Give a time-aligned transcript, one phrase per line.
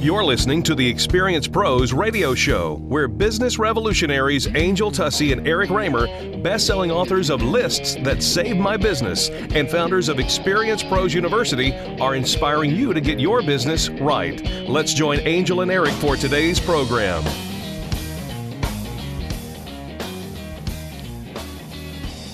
[0.00, 5.70] You're listening to the Experience Pros radio show, where business revolutionaries Angel Tussey and Eric
[5.70, 6.06] Raymer,
[6.40, 12.14] best-selling authors of Lists That Save My Business and founders of Experience Pros University, are
[12.14, 14.40] inspiring you to get your business right.
[14.68, 17.24] Let's join Angel and Eric for today's program.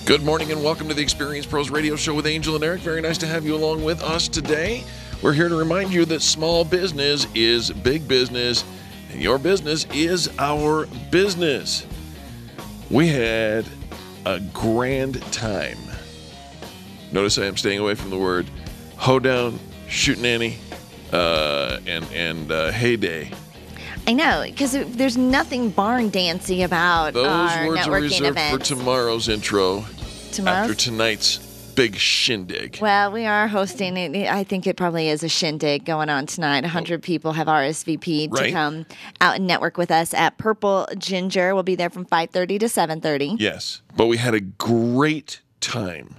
[0.05, 2.81] Good morning and welcome to the Experience Pros Radio Show with Angel and Eric.
[2.81, 4.83] Very nice to have you along with us today.
[5.21, 8.63] We're here to remind you that small business is big business
[9.11, 11.85] and your business is our business.
[12.89, 13.65] We had
[14.25, 15.77] a grand time.
[17.11, 18.49] Notice I am staying away from the word
[18.97, 20.57] hoedown, shootenanny,
[21.13, 23.31] uh, and and uh, heyday.
[24.07, 28.59] I know, because there's nothing barn dancey about Those our words are networking reserved for
[28.59, 29.85] tomorrow's intro.
[30.31, 30.69] Tomorrow's?
[30.69, 31.39] After tonight's
[31.75, 32.79] big shindig.
[32.81, 34.15] Well, we are hosting it.
[34.31, 36.63] I think it probably is a shindig going on tonight.
[36.63, 38.85] 100 people have RSVP'd to come
[39.21, 41.53] out and network with us at Purple Ginger.
[41.53, 43.35] We'll be there from 5:30 to 7:30.
[43.39, 46.17] Yes, but we had a great time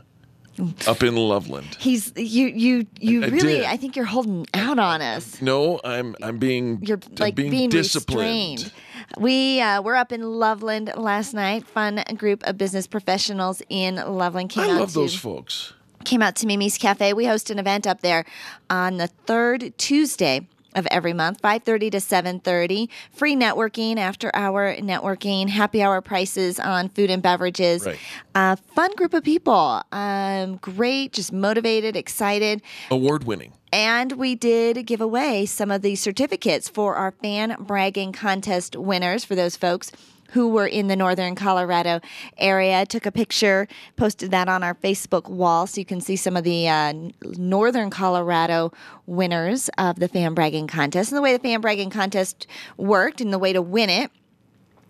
[0.87, 1.77] up in Loveland.
[1.79, 3.65] He's you you you I really did.
[3.65, 5.41] I think you're holding out on us.
[5.43, 8.61] No, I'm I'm being You're I'm like being, being, disciplined.
[8.61, 8.73] restrained.
[9.19, 11.67] We uh, were up in Loveland last night.
[11.67, 15.73] Fun group of business professionals in Loveland came I out love to those folks.
[16.05, 17.13] came out to Mimi's Cafe.
[17.13, 18.25] We host an event up there
[18.69, 22.89] on the third Tuesday of every month, 5:30 to 7:30.
[23.11, 27.85] Free networking, after hour networking, happy hour prices on food and beverages.
[27.85, 27.99] Right.
[28.35, 29.83] Uh, fun group of people.
[29.91, 32.63] Um, great, just motivated, excited.
[32.91, 33.53] Award winning.
[33.73, 39.25] And we did give away some of the certificates for our fan bragging contest winners
[39.25, 39.91] for those folks
[40.31, 42.01] who were in the northern Colorado
[42.37, 42.85] area.
[42.87, 46.45] Took a picture, posted that on our Facebook wall so you can see some of
[46.45, 46.93] the uh,
[47.23, 48.73] northern Colorado
[49.07, 51.11] winners of the fan bragging contest.
[51.11, 54.11] And the way the fan bragging contest worked and the way to win it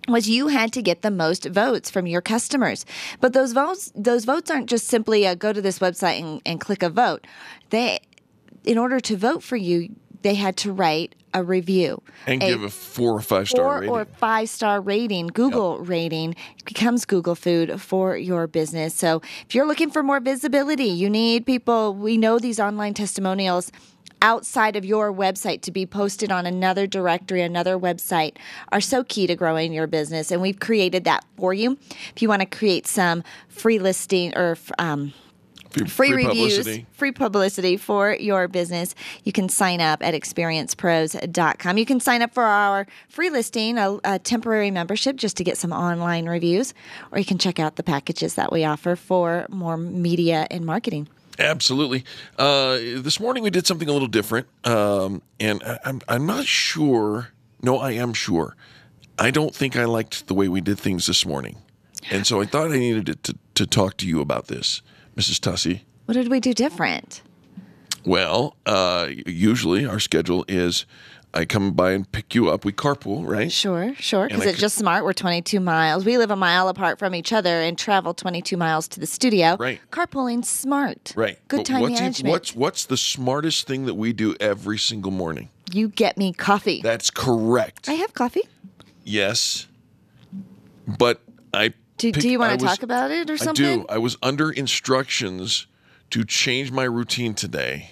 [0.08, 2.86] was you had to get the most votes from your customers.
[3.20, 6.60] But those votes those votes aren't just simply uh, go to this website and, and
[6.60, 7.26] click a vote.
[7.70, 8.00] They
[8.64, 12.02] in order to vote for you, they had to write a review.
[12.26, 13.90] And A give a four or five star four rating.
[13.90, 16.34] or five star rating, Google rating
[16.64, 18.94] becomes Google food for your business.
[18.94, 21.94] So if you're looking for more visibility, you need people.
[21.94, 23.70] We know these online testimonials
[24.22, 28.36] outside of your website to be posted on another directory, another website
[28.72, 30.30] are so key to growing your business.
[30.30, 31.78] And we've created that for you.
[32.14, 35.12] If you want to create some free listing or, um,
[35.84, 36.86] free, free, reviews, publicity.
[36.92, 38.94] free publicity for your business,
[39.24, 41.78] you can sign up at experiencepros.com.
[41.78, 45.56] You can sign up for our free listing, a, a temporary membership just to get
[45.56, 46.74] some online reviews,
[47.12, 51.08] or you can check out the packages that we offer for more media and marketing.
[51.38, 52.04] Absolutely.
[52.38, 56.46] Uh, this morning we did something a little different, um, and I, I'm I'm not
[56.46, 57.28] sure.
[57.62, 58.56] No, I am sure.
[59.18, 61.56] I don't think I liked the way we did things this morning,
[62.10, 64.82] and so I thought I needed to, to, to talk to you about this,
[65.16, 65.40] Mrs.
[65.40, 65.84] Tussey.
[66.06, 67.22] What did we do different?
[68.04, 70.86] Well, uh, usually our schedule is
[71.34, 72.64] I come by and pick you up.
[72.64, 73.50] We carpool, right?
[73.50, 74.28] Sure, sure.
[74.28, 75.04] Because it's could- just smart.
[75.04, 76.04] We're 22 miles.
[76.04, 79.56] We live a mile apart from each other and travel 22 miles to the studio.
[79.58, 79.80] Right.
[79.90, 81.12] Carpooling's smart.
[81.16, 81.38] Right.
[81.48, 82.30] Good But time what's, management.
[82.32, 85.48] what's what's the smartest thing that we do every single morning?
[85.72, 86.80] you get me coffee.
[86.80, 87.88] That's correct.
[87.88, 88.42] I have coffee.
[89.02, 89.66] Yes,
[90.86, 91.20] but
[91.52, 91.74] I.
[91.96, 93.64] Do, pick- do you want to talk about it or something?
[93.64, 93.86] I do.
[93.88, 95.66] I was under instructions
[96.10, 97.90] to change my routine today.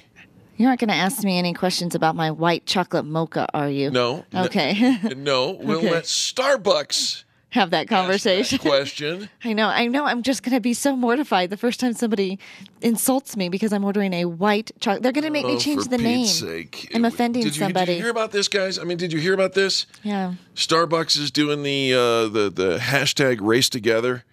[0.56, 3.90] You're not going to ask me any questions about my white chocolate mocha, are you?
[3.90, 4.24] No.
[4.32, 4.98] Okay.
[5.16, 5.90] no, we'll Okay.
[5.90, 7.24] let Starbucks
[7.54, 8.58] Have that ask that conversation.
[8.58, 9.28] question.
[9.44, 9.68] I know.
[9.68, 10.04] I know.
[10.04, 12.38] I'm just going to be so mortified the first time somebody
[12.82, 15.02] insults me because I'm ordering a white chocolate.
[15.04, 16.26] They're going to make me Oh, change for the name.
[16.26, 16.90] Sake.
[16.94, 17.86] I'm offending did you, somebody.
[17.92, 18.78] Did you hear about this, guys?
[18.78, 19.86] I mean, did you hear about this?
[20.02, 20.34] Yeah.
[20.56, 24.24] Starbucks is doing the uh, the the hashtag race together,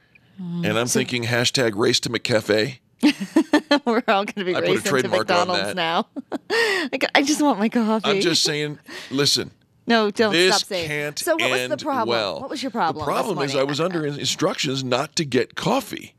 [0.41, 0.67] Mm.
[0.67, 2.79] and I'm thinking hashtag race to McCafe.
[3.85, 6.07] We're all going to be I put a racing to McDonald's now.
[6.49, 8.09] I I just want my coffee.
[8.09, 8.79] I'm just saying.
[9.11, 9.51] Listen,
[9.87, 10.87] no, don't this stop saying.
[10.87, 12.09] can't so what was the problem?
[12.09, 12.39] well.
[12.39, 13.05] What was your problem?
[13.05, 16.15] The problem is I was under instructions not to get coffee.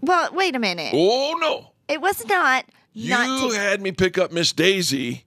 [0.00, 0.92] Well, wait a minute.
[0.94, 1.72] Oh no!
[1.88, 3.58] It was not not you to.
[3.58, 5.24] had me pick up Miss Daisy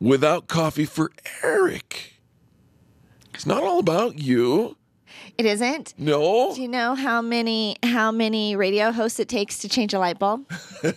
[0.00, 1.10] without coffee for
[1.42, 2.14] Eric.
[3.34, 4.76] It's not all about you.
[5.38, 5.94] It isn't.
[5.98, 6.54] No.
[6.54, 10.18] Do you know how many how many radio hosts it takes to change a light
[10.18, 10.50] bulb?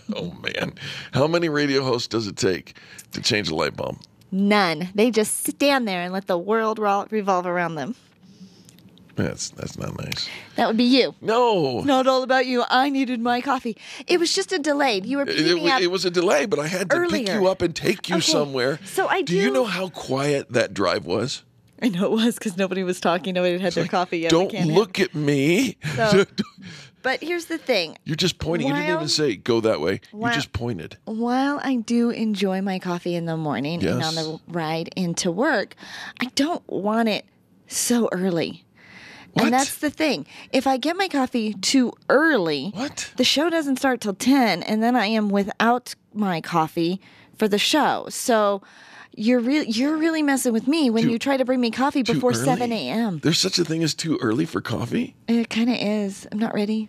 [0.16, 0.74] Oh man,
[1.12, 2.76] how many radio hosts does it take
[3.12, 3.98] to change a light bulb?
[4.30, 4.88] None.
[4.94, 7.94] They just stand there and let the world revolve around them.
[9.14, 10.26] That's that's not nice.
[10.56, 11.14] That would be you.
[11.20, 11.80] No.
[11.80, 12.64] Not all about you.
[12.70, 13.76] I needed my coffee.
[14.06, 15.02] It was just a delay.
[15.04, 15.80] You were It, picking me it- up.
[15.82, 18.22] it was a delay, but I had to pick you up and take you Okay,
[18.22, 18.78] somewhere.
[18.86, 21.42] so I Do Do you know how quiet that drive was?
[21.82, 23.34] I know it was because nobody was talking.
[23.34, 24.30] Nobody had their coffee yet.
[24.30, 25.76] Don't look at me.
[25.96, 26.24] So-
[27.02, 27.96] But here's the thing.
[28.04, 28.68] You're just pointing.
[28.68, 30.00] you didn't even say go that way.
[30.12, 30.96] While- you just pointed.
[31.04, 35.74] While I do enjoy my coffee in the morning and on the ride into work,
[36.20, 37.24] I don't want it
[37.66, 38.64] so early.
[39.32, 39.44] What?
[39.46, 40.26] And that's the thing.
[40.52, 43.12] If I get my coffee too early, What?
[43.16, 47.00] the show doesn't start till 10 and then I am without my coffee
[47.38, 48.06] for the show.
[48.10, 48.60] So
[49.14, 52.02] you're really you're really messing with me when Too- you try to bring me coffee
[52.02, 53.18] before 7 a.m.
[53.22, 55.14] There's such a thing as too early for coffee.
[55.28, 56.26] It kind of is.
[56.32, 56.88] I'm not ready.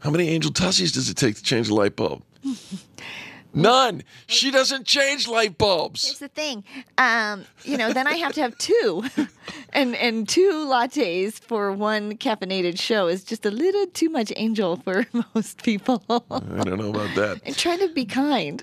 [0.00, 2.22] How many Angel Tusseys does it take to change a light bulb?
[3.54, 4.02] None.
[4.26, 6.04] She doesn't change light bulbs.
[6.04, 6.62] Here's the thing.
[6.98, 9.04] Um, you know, then I have to have two,
[9.72, 14.76] and and two lattes for one caffeinated show is just a little too much angel
[14.76, 16.02] for most people.
[16.30, 17.40] I don't know about that.
[17.46, 18.62] and try to be kind.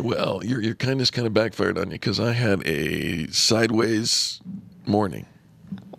[0.00, 4.40] Well, your your kindness kind of backfired on you because I had a sideways
[4.86, 5.26] morning.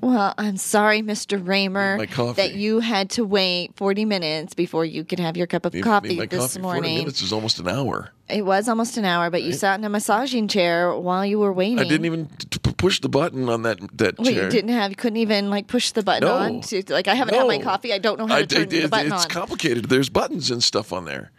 [0.02, 1.40] Well, I'm sorry, Mr.
[1.42, 5.74] Raymer, that you had to wait 40 minutes before you could have your cup of
[5.82, 6.60] coffee this coffee.
[6.60, 6.84] morning.
[6.84, 8.10] 40 minutes is almost an hour.
[8.28, 11.54] It was almost an hour, but you sat in a massaging chair while you were
[11.54, 11.80] waiting.
[11.80, 14.44] I didn't even t- t- push the button on that that Wait, chair.
[14.44, 16.36] you didn't have, you couldn't even like push the button No.
[16.36, 16.62] on?
[16.62, 17.94] To, like, I haven't had my coffee.
[17.94, 19.30] I don't know how I to turn did- the button it's on.
[19.30, 19.86] complicated.
[19.86, 21.32] There's buttons and stuff on there.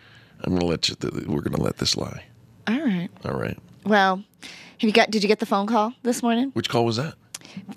[0.42, 0.94] I'm gonna let you.
[0.94, 2.24] Th- we're gonna let this lie.
[2.66, 3.08] All right.
[3.24, 3.58] All right.
[3.84, 5.10] Well, have you got?
[5.10, 6.50] Did you get the phone call this morning?
[6.54, 7.14] Which call was that?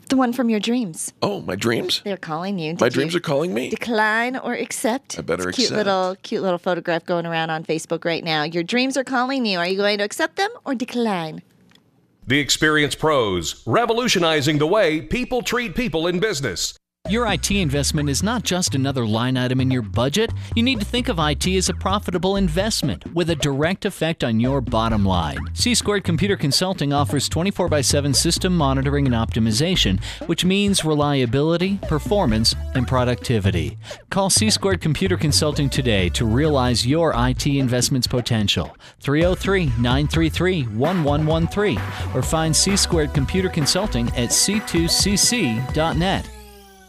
[0.10, 1.14] The one from your dreams.
[1.22, 2.02] Oh, my dreams.
[2.04, 2.76] They're calling you.
[2.80, 3.70] My dreams you are calling me.
[3.70, 5.20] decline or accept.
[5.20, 8.44] I better It's a cute little, cute little photograph going around on Facebook right now.
[8.44, 9.60] Your dreams are calling you.
[9.60, 11.44] Are you going to accept them or decline?
[12.26, 16.76] The Experience Pros, revolutionizing the way people treat people in business.
[17.10, 20.30] Your IT investment is not just another line item in your budget.
[20.58, 24.42] You need to think of IT as a profitable investment with a direct effect on
[24.42, 25.38] your bottom line.
[25.54, 31.80] C Squared Computer Consulting offers 24 x 7 system monitoring and optimization, which means reliability,
[31.84, 33.78] performance, and productivity.
[34.10, 38.76] Call C Squared Computer Consulting today to realize your IT investment's potential.
[39.00, 41.80] 303 933 1113
[42.14, 46.30] or find C Squared Computer Consulting at c2cc.net.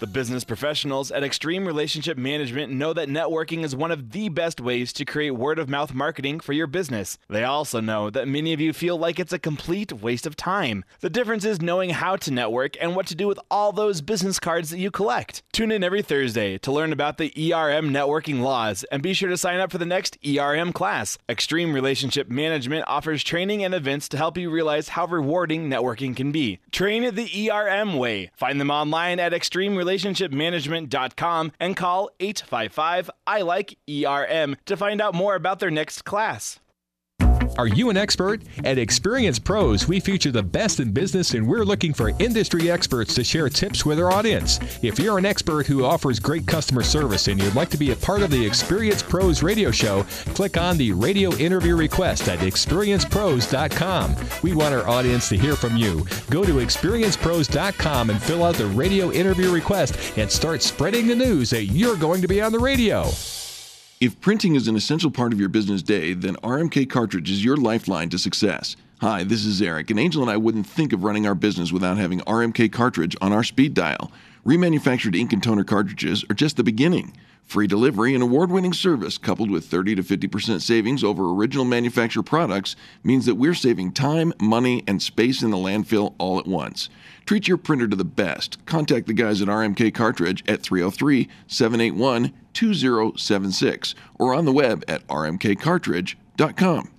[0.01, 4.61] The business professionals at Extreme Relationship Management know that networking is one of the best
[4.61, 7.19] ways to create word of mouth marketing for your business.
[7.29, 10.85] They also know that many of you feel like it's a complete waste of time.
[11.01, 14.39] The difference is knowing how to network and what to do with all those business
[14.39, 15.43] cards that you collect.
[15.51, 19.37] Tune in every Thursday to learn about the ERM networking laws and be sure to
[19.37, 21.19] sign up for the next ERM class.
[21.29, 26.31] Extreme Relationship Management offers training and events to help you realize how rewarding networking can
[26.31, 26.61] be.
[26.71, 28.31] Train the ERM way.
[28.37, 29.35] Find them online at
[29.89, 36.61] extremerelationshipmanagement.com and call 855 I like ERM to find out more about their next class.
[37.57, 38.43] Are you an expert?
[38.65, 43.15] At Experience Pros, we feature the best in business and we're looking for industry experts
[43.15, 44.61] to share tips with our audience.
[44.83, 47.97] If you're an expert who offers great customer service and you'd like to be a
[47.97, 54.17] part of the Experience Pros radio show, click on the radio interview request at experiencepros.com.
[54.43, 56.07] We want our audience to hear from you.
[56.31, 61.51] Go to experiencepros.com and fill out the radio interview request and start spreading the news
[61.51, 63.11] that you're going to be on the radio.
[64.01, 67.57] If printing is an essential part of your business day, then RMK Cartridge is your
[67.57, 68.77] lifeline to success.
[69.01, 71.99] Hi, this is Eric, and Angel and I wouldn't think of running our business without
[71.99, 74.13] having RMK Cartridge on our speed dial.
[74.47, 77.13] Remanufactured ink and toner cartridges are just the beginning.
[77.49, 82.23] Free delivery and award winning service, coupled with 30 to 50% savings over original manufacturer
[82.23, 86.91] products, means that we're saving time, money, and space in the landfill all at once.
[87.25, 88.65] Treat your printer to the best.
[88.67, 95.07] Contact the guys at RMK Cartridge at 303 781 2076 or on the web at
[95.09, 96.98] rmkcartridge.com.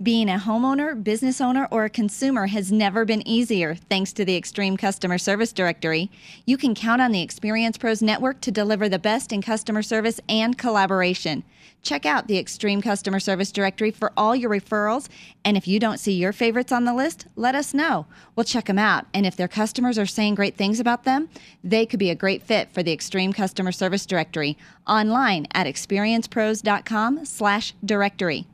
[0.00, 4.36] Being a homeowner, business owner, or a consumer has never been easier thanks to the
[4.36, 6.08] Extreme Customer Service Directory.
[6.46, 10.20] You can count on the Experience Pros Network to deliver the best in customer service
[10.28, 11.42] and collaboration.
[11.82, 15.08] Check out the Extreme Customer Service Directory for all your referrals.
[15.44, 18.06] And if you don't see your favorites on the list, let us know.
[18.36, 19.06] We'll check them out.
[19.12, 21.28] And if their customers are saying great things about them,
[21.64, 27.24] they could be a great fit for the Extreme Customer Service Directory online at experiencepros.com
[27.24, 28.46] slash directory.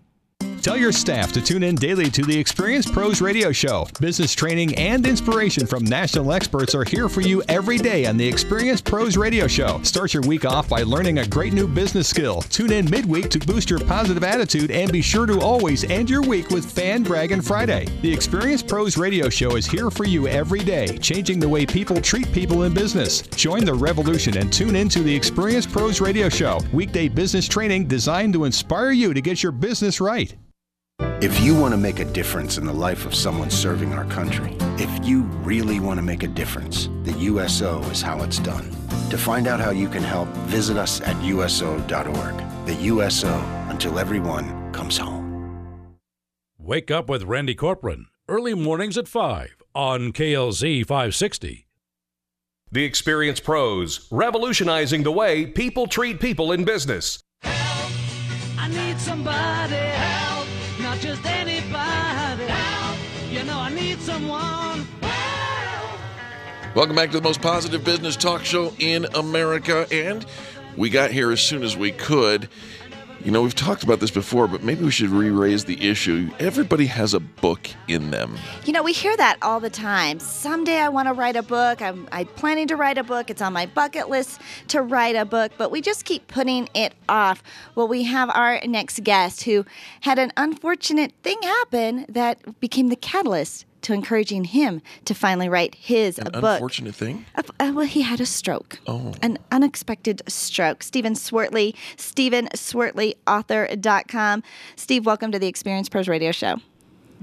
[0.64, 3.87] Tell your staff to tune in daily to the Experience Pros Radio Show.
[4.00, 8.26] Business training and inspiration from national experts are here for you every day on the
[8.26, 9.83] Experience Pros Radio Show.
[9.83, 12.40] Start your week off by learning a great new business skill.
[12.40, 16.23] Tune in midweek to boost your positive attitude and be sure to always end your
[16.23, 17.85] week with Fan Bragging Friday.
[18.00, 22.00] The Experience Pros Radio Show is here for you every day, changing the way people
[22.00, 23.21] treat people in business.
[23.21, 26.59] Join the revolution and tune in to the Experience Pros Radio Show.
[26.73, 30.35] Weekday business training designed to inspire you to get your business right.
[31.24, 34.56] If you want to make a difference in the life of someone serving our country,
[34.78, 38.70] if you really want to make a difference, the USO is how it's done.
[39.08, 41.86] To find out how you can help, visit us at USO.org.
[42.66, 43.34] The USO
[43.68, 45.96] until everyone comes home.
[46.58, 51.66] Wake up with Randy Corporon, early mornings at 5 on KLZ 560.
[52.70, 57.18] The Experience Pros, revolutionizing the way people treat people in business.
[57.42, 59.93] I need somebody help,
[66.75, 69.87] Welcome back to the most positive business talk show in America.
[69.93, 70.26] And
[70.76, 72.49] we got here as soon as we could.
[73.25, 76.28] You know, we've talked about this before, but maybe we should re raise the issue.
[76.40, 78.37] Everybody has a book in them.
[78.64, 80.19] You know, we hear that all the time.
[80.19, 81.81] Someday I want to write a book.
[81.81, 83.31] I'm, I'm planning to write a book.
[83.31, 86.93] It's on my bucket list to write a book, but we just keep putting it
[87.09, 87.40] off.
[87.76, 89.64] Well, we have our next guest who
[90.00, 95.75] had an unfortunate thing happen that became the catalyst to encouraging him to finally write
[95.76, 96.45] his An book.
[96.45, 97.25] unfortunate thing.
[97.37, 98.79] Uh, uh, well, he had a stroke.
[98.87, 99.14] Oh.
[99.23, 100.83] An unexpected stroke.
[100.83, 104.43] Stephen Schwertley, Stephen Schwertley, author.com.
[104.76, 106.57] Steve, welcome to the Experience Pros Radio Show.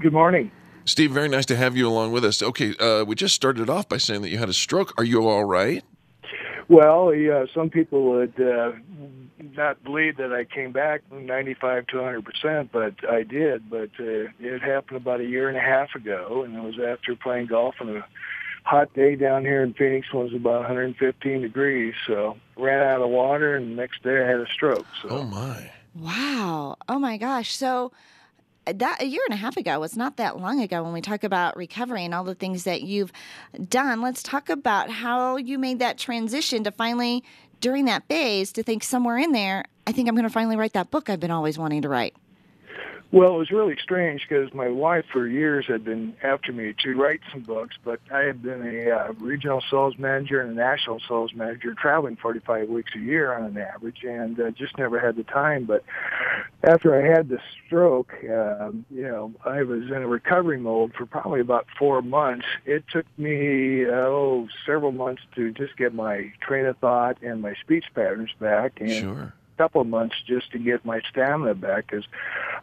[0.00, 0.50] Good morning.
[0.84, 2.42] Steve, very nice to have you along with us.
[2.42, 4.92] Okay, uh, we just started off by saying that you had a stroke.
[4.98, 5.84] Are you all right?
[6.68, 8.72] Well, yeah, some people would uh,
[9.38, 13.68] not believe that I came back 95 to 100 percent, but I did.
[13.68, 17.14] But uh, it happened about a year and a half ago, and it was after
[17.16, 18.06] playing golf on a
[18.64, 20.08] hot day down here in Phoenix.
[20.12, 24.26] It was about 115 degrees, so ran out of water, and the next day I
[24.26, 24.86] had a stroke.
[25.02, 25.08] So.
[25.10, 25.70] Oh my!
[25.94, 26.76] Wow.
[26.88, 27.54] Oh my gosh.
[27.54, 27.88] So uh,
[28.66, 31.24] that a year and a half ago was not that long ago when we talk
[31.24, 33.12] about recovery and all the things that you've
[33.68, 34.00] done.
[34.00, 37.24] Let's talk about how you made that transition to finally
[37.60, 40.74] during that phase to think somewhere in there, I think I'm going to finally write
[40.74, 42.14] that book I've been always wanting to write.
[43.12, 46.94] Well, it was really strange because my wife for years had been after me to
[46.94, 50.98] write some books, but I had been a uh, regional sales manager and a national
[51.06, 55.16] sales manager, traveling 45 weeks a year on an average, and uh, just never had
[55.16, 55.66] the time.
[55.66, 55.84] But
[56.62, 61.04] after I had the stroke, um, you know, I was in a recovery mode for
[61.04, 62.46] probably about four months.
[62.64, 67.52] It took me oh several months to just get my train of thought and my
[67.60, 69.34] speech patterns back, and Sure.
[69.58, 72.04] couple of months just to get my stamina back because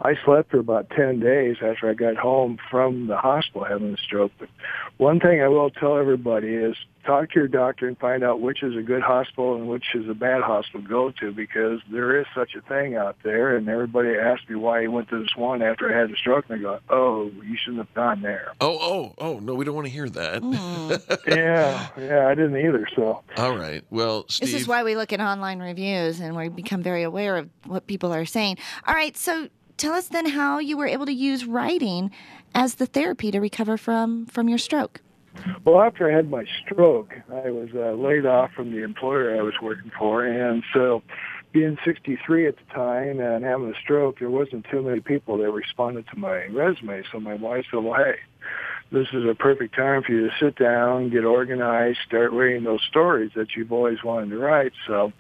[0.01, 3.97] I slept for about 10 days after I got home from the hospital having a
[3.97, 4.31] stroke.
[4.39, 4.49] But
[4.97, 6.75] one thing I will tell everybody is
[7.05, 10.07] talk to your doctor and find out which is a good hospital and which is
[10.09, 13.55] a bad hospital to go to because there is such a thing out there.
[13.57, 16.45] And everybody asked me why I went to this one after I had a stroke.
[16.49, 18.53] And I go, oh, you shouldn't have gone there.
[18.61, 19.39] Oh, oh, oh!
[19.39, 20.41] No, we don't want to hear that.
[20.41, 20.93] Hmm.
[21.27, 22.87] yeah, yeah, I didn't either.
[22.95, 23.83] So All right.
[23.89, 24.49] Well, Steve.
[24.49, 27.87] This is why we look at online reviews and we become very aware of what
[27.87, 28.57] people are saying.
[28.87, 32.11] All right, so tell us then how you were able to use writing
[32.53, 35.01] as the therapy to recover from from your stroke.
[35.63, 39.41] Well, after I had my stroke, I was uh, laid off from the employer I
[39.41, 41.01] was working for, and so
[41.53, 45.49] being 63 at the time and having a stroke, there wasn't too many people that
[45.49, 47.03] responded to my resume.
[47.11, 48.17] So my wife said, "Well, hey,
[48.91, 52.83] this is a perfect time for you to sit down, get organized, start writing those
[52.83, 55.13] stories that you've always wanted to write." So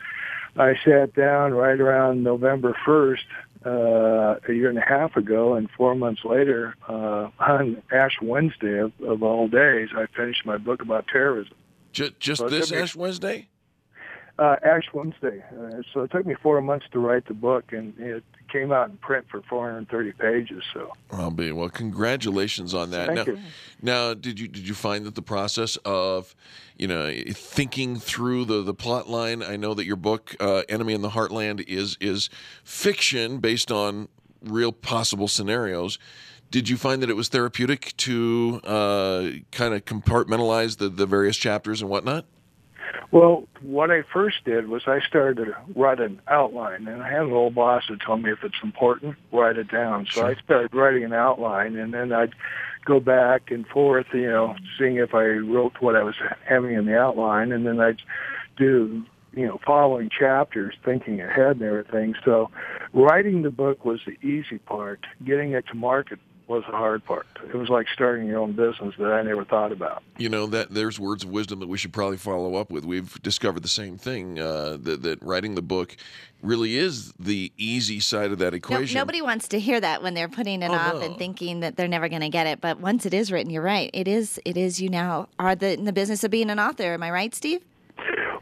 [0.57, 3.23] I sat down right around November 1st
[3.65, 8.79] uh, a year and a half ago, and four months later, uh, on Ash Wednesday
[8.79, 11.53] of, of all days, I finished my book about terrorism.
[11.91, 13.47] just, just So this Ash Wednesday.
[14.39, 15.43] Uh, Ash Wednesday.
[15.51, 18.89] Uh, so it took me four months to write the book, and it came out
[18.89, 20.63] in print for 430 pages.
[20.73, 21.67] So I'll be well.
[21.67, 23.07] Congratulations on that.
[23.07, 23.39] Thank now, you.
[23.81, 26.35] now, did you did you find that the process of,
[26.77, 29.43] you know, thinking through the the plot line?
[29.43, 32.29] I know that your book, uh, "Enemy in the Heartland," is is
[32.63, 34.07] fiction based on
[34.41, 35.99] real possible scenarios.
[36.49, 41.35] Did you find that it was therapeutic to uh, kind of compartmentalize the, the various
[41.35, 42.25] chapters and whatnot?
[43.11, 47.23] Well, what I first did was I started to write an outline, and I had
[47.23, 50.07] an old boss who told me if it's important, write it down.
[50.11, 52.33] So I started writing an outline, and then I'd
[52.85, 56.15] go back and forth, you know, seeing if I wrote what I was
[56.47, 58.01] having in the outline, and then I'd
[58.57, 59.03] do,
[59.33, 62.15] you know, following chapters, thinking ahead and everything.
[62.23, 62.49] So
[62.93, 65.05] writing the book was the easy part.
[65.23, 66.19] Getting it to market
[66.49, 67.27] was the hard part.
[67.47, 70.01] It was like starting your own business that I never thought about.
[70.17, 72.85] You know that there's words of wisdom that we should probably follow up with.
[72.85, 75.95] We've discovered the same thing uh, that, that writing the book
[76.41, 78.95] really is the easy side of that No, equation.
[78.97, 81.01] nobody wants to hear that when they're putting it Oh, off no.
[81.01, 82.59] and thinking that they're never going to get it.
[82.59, 83.91] But once it is written, you're right.
[83.93, 84.41] It is.
[84.43, 84.81] It is.
[84.81, 86.93] You now are the in the business of being an author.
[86.93, 87.61] Am I right, Steve?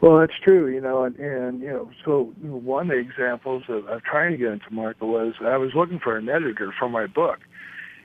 [0.00, 3.86] Well, that's true, you know, and, and you know, so one of the examples of,
[3.88, 7.06] of trying to get into market was I was looking for an editor for my
[7.08, 7.40] book,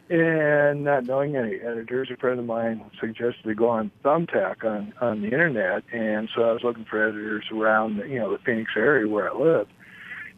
[0.09, 4.93] and not knowing any editors, a friend of mine suggested to go on Thumbtack on
[5.01, 8.71] on the internet, and so I was looking for editors around, you know, the Phoenix
[8.75, 9.71] area where I lived.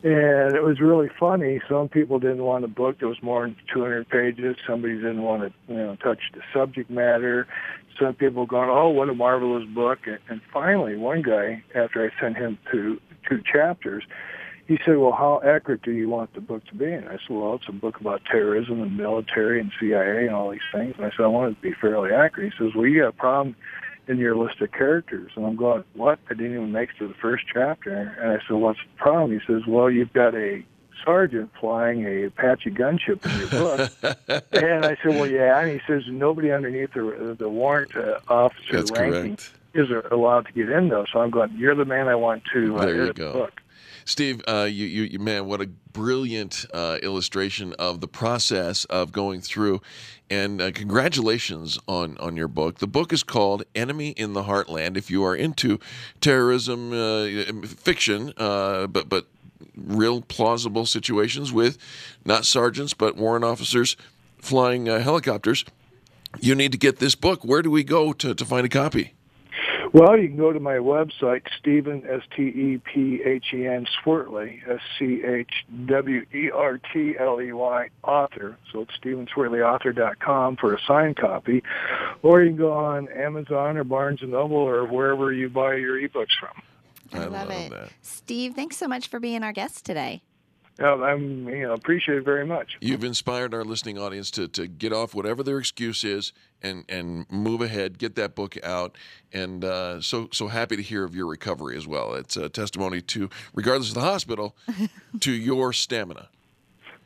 [0.04, 1.62] And it was really funny.
[1.68, 4.56] Some people didn't want a book that was more than 200 pages.
[4.68, 7.48] Somebody didn't want to, you know, touch the subject matter.
[8.00, 12.22] Some people going, "Oh, what a marvelous book!" And, and finally, one guy, after I
[12.22, 14.04] sent him two two chapters,
[14.68, 17.30] he said, "Well, how accurate do you want the book to be?" And I said,
[17.30, 21.06] "Well, it's a book about terrorism and military and CIA and all these things." And
[21.06, 23.12] I said, "I want it to be fairly accurate." He says, "Well, you got a
[23.14, 23.56] problem
[24.08, 26.20] in your list of characters." And I'm going, "What?
[26.30, 29.32] I didn't even make it to the first chapter." And I said, "What's the problem?"
[29.40, 30.64] He says, "Well, you've got a
[31.04, 33.92] sergeant flying a Apache gunship in your book."
[34.54, 38.78] and I said, "Well, yeah." And he says, "Nobody underneath the the warrant uh, officer
[38.82, 39.52] That's ranking correct.
[39.76, 42.78] is allowed to get in, though." So I'm going, "You're the man I want to
[42.78, 43.34] uh, There you go.
[43.34, 43.62] book."
[44.08, 49.12] Steve, uh, you, you, you, man, what a brilliant uh, illustration of the process of
[49.12, 49.82] going through.
[50.30, 52.78] And uh, congratulations on, on your book.
[52.78, 54.96] The book is called Enemy in the Heartland.
[54.96, 55.80] If you are into
[56.22, 59.26] terrorism uh, fiction, uh, but, but
[59.76, 61.80] real plausible situations with
[62.24, 63.98] not sergeants, but warrant officers
[64.38, 65.66] flying uh, helicopters,
[66.40, 67.44] you need to get this book.
[67.44, 69.15] Where do we go to, to find a copy?
[69.96, 73.86] Well, you can go to my website, Stephen S T E P H E N
[73.86, 78.58] Schwertley S C H W E R T L E Y author.
[78.74, 81.64] So it's StephenSchwertleyAuthor.com for a signed copy,
[82.24, 85.98] or you can go on Amazon or Barnes and Noble or wherever you buy your
[85.98, 86.62] ebooks from.
[87.14, 87.72] I, love, it.
[88.02, 90.24] Steve, thanks so much for being our guest today.
[90.80, 92.78] Yeah, I'm you know appreciate it very much.
[92.82, 97.26] You've inspired our listening audience to, to get off whatever their excuse is and, and
[97.32, 98.98] move ahead, get that book out,
[99.32, 102.14] and uh, so so happy to hear of your recovery as well.
[102.16, 104.56] It's a testimony to, regardless of the hospital,
[105.22, 106.28] to your stamina.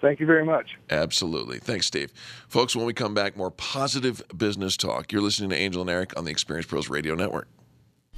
[0.01, 0.77] Thank you very much.
[0.89, 1.59] Absolutely.
[1.59, 2.13] Thanks, Steve.
[2.47, 5.11] Folks, when we come back, more positive business talk.
[5.11, 7.49] You're listening to Angel and Eric on the Experience Pros Radio Network.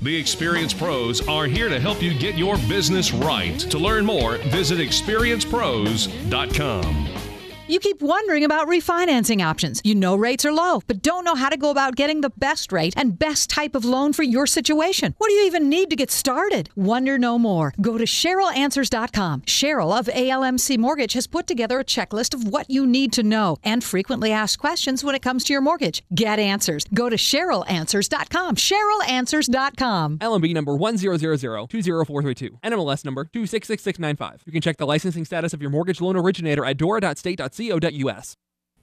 [0.04, 3.60] The Experience Pros are here to help you get your business right.
[3.60, 7.31] To learn more, visit experiencepros.com.
[7.72, 9.80] You keep wondering about refinancing options.
[9.86, 12.74] You know rates are low, but don't know how to go about getting the best
[12.74, 15.16] rate and best type of loan for your situation.
[15.20, 16.70] What do you even need to get started?
[16.76, 17.74] Wonder no more.
[17.80, 19.44] Go to CherylAnswers.com.
[19.44, 23.56] Cheryl of ALMC Mortgage has put together a checklist of what you need to know
[23.64, 26.04] and frequently asked questions when it comes to your mortgage.
[26.14, 26.84] Get answers.
[26.94, 28.58] Go to CherylAnswers.com.
[28.58, 30.18] CherylAnswers.com.
[30.18, 32.50] LMB number 100020432.
[32.66, 34.44] NMLS number 266695.
[34.46, 36.78] You can check the licensing status of your mortgage loan originator at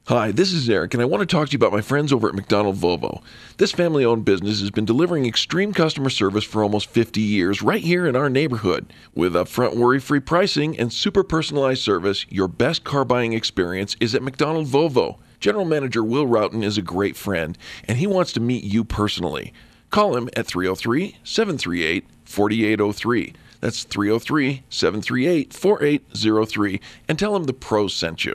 [0.08, 2.30] Hi, this is Eric, and I want to talk to you about my friends over
[2.30, 3.22] at McDonald Volvo.
[3.58, 7.82] This family owned business has been delivering extreme customer service for almost 50 years right
[7.82, 8.90] here in our neighborhood.
[9.14, 14.14] With upfront worry free pricing and super personalized service, your best car buying experience is
[14.14, 15.18] at McDonald Volvo.
[15.40, 19.52] General Manager Will Roughton is a great friend, and he wants to meet you personally.
[19.90, 23.34] Call him at 303 738 4803.
[23.60, 28.34] That's 303 738 4803, and tell him the pros sent you.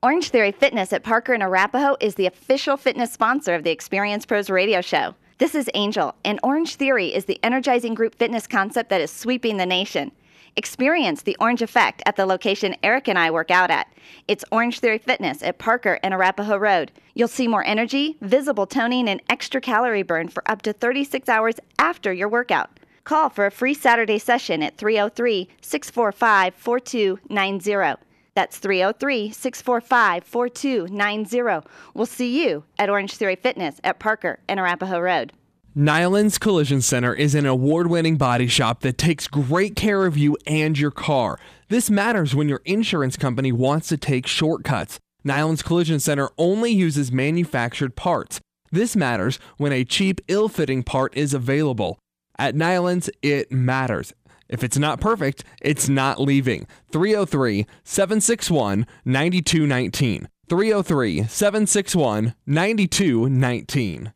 [0.00, 4.24] Orange Theory Fitness at Parker and Arapahoe is the official fitness sponsor of the Experience
[4.24, 5.16] Pros radio show.
[5.38, 9.56] This is Angel, and Orange Theory is the energizing group fitness concept that is sweeping
[9.56, 10.12] the nation.
[10.54, 13.92] Experience the orange effect at the location Eric and I work out at.
[14.28, 16.92] It's Orange Theory Fitness at Parker and Arapahoe Road.
[17.14, 21.56] You'll see more energy, visible toning, and extra calorie burn for up to 36 hours
[21.76, 22.70] after your workout.
[23.02, 28.07] Call for a free Saturday session at 303 645 4290.
[28.38, 31.66] That's 303 645 4290.
[31.92, 35.32] We'll see you at Orange Theory Fitness at Parker and Arapahoe Road.
[35.74, 40.36] Nyland's Collision Center is an award winning body shop that takes great care of you
[40.46, 41.40] and your car.
[41.68, 45.00] This matters when your insurance company wants to take shortcuts.
[45.24, 48.38] Nyland's Collision Center only uses manufactured parts.
[48.70, 51.98] This matters when a cheap, ill fitting part is available.
[52.38, 54.12] At Nyland's, it matters.
[54.48, 56.66] If it's not perfect, it's not leaving.
[56.92, 60.28] 303 761 9219.
[60.48, 64.12] 303 761 9219.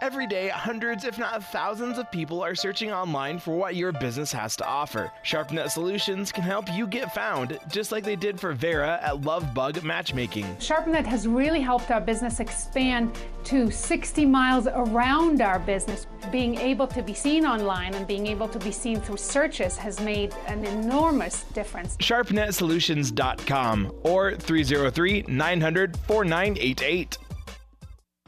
[0.00, 4.32] Every day, hundreds, if not thousands, of people are searching online for what your business
[4.32, 5.12] has to offer.
[5.26, 9.82] SharpNet Solutions can help you get found, just like they did for Vera at Lovebug
[9.82, 10.46] Matchmaking.
[10.56, 16.06] SharpNet has really helped our business expand to 60 miles around our business.
[16.32, 20.00] Being able to be seen online and being able to be seen through searches has
[20.00, 21.98] made an enormous difference.
[21.98, 27.18] SharpNetSolutions.com or 303 900 4988.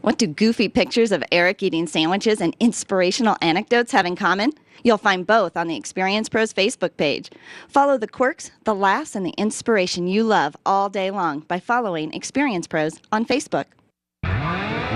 [0.03, 4.51] What do goofy pictures of Eric eating sandwiches and inspirational anecdotes have in common?
[4.83, 7.31] You'll find both on the Experience Pros Facebook page.
[7.69, 12.13] Follow the quirks, the laughs, and the inspiration you love all day long by following
[12.13, 13.67] Experience Pros on Facebook.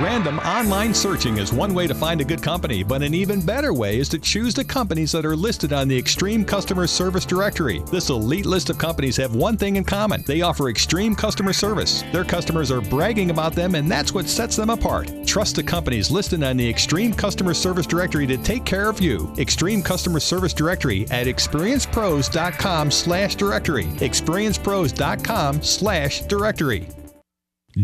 [0.02, 3.72] Random online searching is one way to find a good company, but an even better
[3.72, 7.82] way is to choose the companies that are listed on the Extreme Customer Service Directory.
[7.90, 12.04] This elite list of companies have one thing in common they offer extreme customer service.
[12.12, 15.10] Their customers are bragging about them, and that's what sets them apart.
[15.24, 19.32] Trust the companies listed on the Extreme Customer Service Directory to take care of you.
[19.38, 23.84] Extreme Customer Service Directory at experiencepros.com slash directory.
[23.84, 26.88] experiencepros.com slash directory.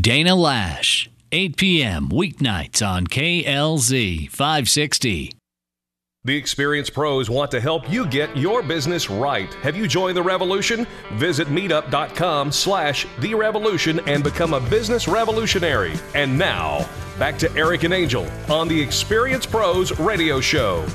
[0.00, 2.08] Dana Lash, 8 p.m.
[2.10, 5.32] weeknights on KLZ 560.
[6.24, 9.52] The experienced pros want to help you get your business right.
[9.54, 10.86] Have you joined the revolution?
[11.14, 15.94] Visit meetup.com slash the revolution and become a business revolutionary.
[16.14, 16.86] And now,
[17.18, 20.86] back to Eric and Angel on the Experienced Pros radio show.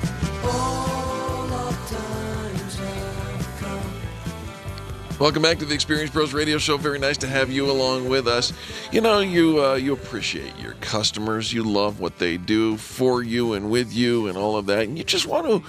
[5.19, 6.77] Welcome back to the Experience Pros Radio Show.
[6.77, 8.53] Very nice to have you along with us.
[8.91, 11.51] You know, you uh, you appreciate your customers.
[11.51, 14.95] You love what they do for you and with you and all of that, and
[14.95, 15.63] you just want to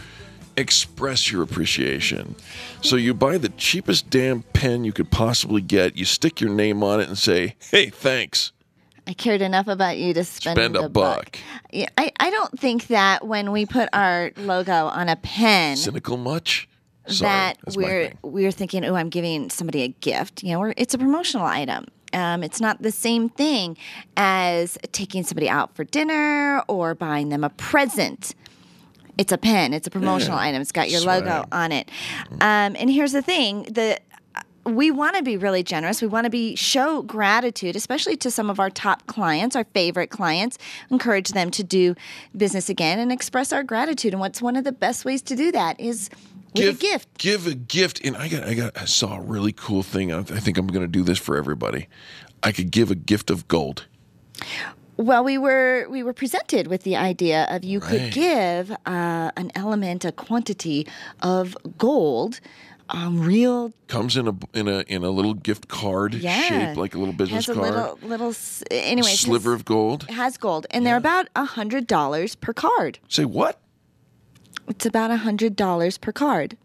[0.58, 2.36] express your appreciation.
[2.82, 5.96] So you buy the cheapest damn pen you could possibly get.
[5.96, 8.52] You stick your name on it and say, "Hey, thanks."
[9.06, 11.38] I cared enough about you to spend, Spend a buck.
[11.72, 16.18] Yeah, I, I don't think that when we put our logo on a pen, Cynical
[16.18, 16.68] much?
[17.08, 20.42] Sorry, that we're we're thinking, oh, I'm giving somebody a gift.
[20.42, 21.86] You know, it's a promotional item.
[22.12, 23.76] Um, it's not the same thing
[24.16, 28.34] as taking somebody out for dinner or buying them a present.
[29.18, 29.74] It's a pen.
[29.74, 30.44] It's a promotional Yeah.
[30.44, 30.62] item.
[30.62, 31.90] It's got your logo on it.
[32.40, 33.98] Um, and here's the thing: the
[34.64, 36.02] we want to be really generous.
[36.02, 40.08] We want to be show gratitude, especially to some of our top clients, our favorite
[40.10, 40.58] clients.
[40.90, 41.94] Encourage them to do
[42.36, 44.12] business again and express our gratitude.
[44.12, 46.10] And what's one of the best ways to do that is
[46.54, 47.18] with a gift.
[47.18, 50.12] Give a gift, and I got, I got, I saw a really cool thing.
[50.12, 51.88] I, I think I'm going to do this for everybody.
[52.42, 53.86] I could give a gift of gold.
[54.96, 59.52] Well, we were we were presented with the idea of you could give uh, an
[59.54, 60.88] element, a quantity
[61.22, 62.40] of gold,
[62.90, 66.94] um, real Comes in a in a in a little gift card yeah, shaped like
[66.94, 67.74] a little business has a card.
[67.74, 68.34] little little
[68.70, 70.06] anyway sliver of gold.
[70.08, 72.98] It has gold, and they're about a hundred dollars per card.
[73.08, 73.60] Say what?
[74.68, 76.56] It's about a hundred dollars per card.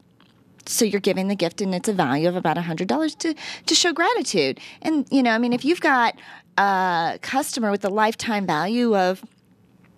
[0.66, 3.34] So you're giving the gift, and it's a value of about a hundred dollars to
[3.66, 4.60] to show gratitude.
[4.82, 6.16] And you know, I mean, if you've got
[6.58, 9.24] a customer with a lifetime value of,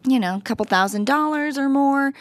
[0.08, 2.14] you know, a couple thousand dollars or more.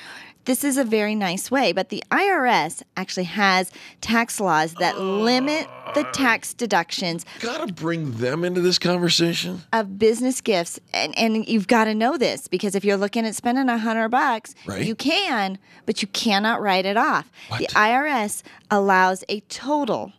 [0.45, 3.71] This is a very nice way, but the IRS actually has
[4.03, 9.63] tax laws that limit the tax deductions Got to bring them into this conversation.
[9.73, 13.35] of business gifts and, and you've got to know this because if you're looking at
[13.35, 14.85] spending a hundred bucks Right.
[14.85, 20.13] you can but you cannot write it off the irs allows a total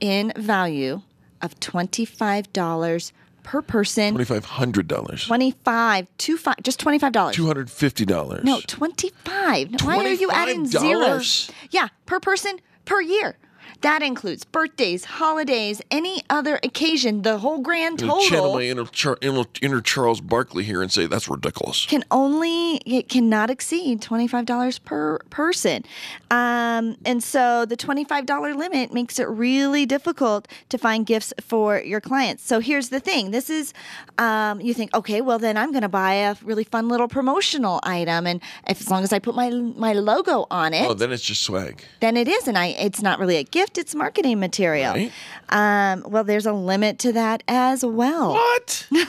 [0.00, 1.02] in value
[1.42, 4.14] of $25 per person.
[4.14, 5.26] Twenty five hundred dollars.
[5.26, 8.44] 25 two five, just $25 Two hundred fifty dollars.
[8.44, 13.36] no 25 Now, why are you adding zeros yeah per person per year
[13.82, 19.18] that includes birthdays holidays any other occasion the whole grand I'm channel my inner, Char-
[19.20, 21.86] inner, inner Charles Barkley here and say that's ridiculous.
[21.86, 25.84] can only it cannot exceed $25 per person
[26.30, 32.00] um, and so the $25 limit makes it really difficult to find gifts for your
[32.00, 33.72] clients so here's the thing this is
[34.18, 37.80] um, you think okay well then i'm going to buy a really fun little promotional
[37.82, 41.12] item and if, as long as i put my my logo on it Oh, then
[41.12, 41.82] it's just swag.
[42.00, 45.08] then it is and i it's not really a gift it's marketing material
[45.48, 48.88] um, well there's a limit to that as well what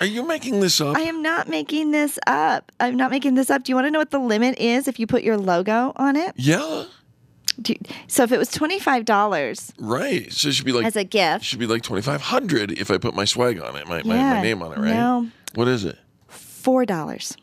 [0.00, 0.96] Are you making this up?
[0.96, 2.72] I am not making this up.
[2.80, 3.62] I'm not making this up.
[3.64, 6.16] Do you want to know what the limit is if you put your logo on
[6.16, 6.32] it?
[6.36, 6.86] Yeah.
[7.60, 7.74] Do-
[8.08, 10.32] So if it was twenty five dollars Right.
[10.32, 12.90] So it should be like as a gift, should be like twenty five hundred if
[12.90, 14.94] I put my swag on it, my, my, Yeah, my name on it, right?
[14.94, 15.28] no.
[15.54, 15.98] What is it?
[16.28, 17.36] four dollars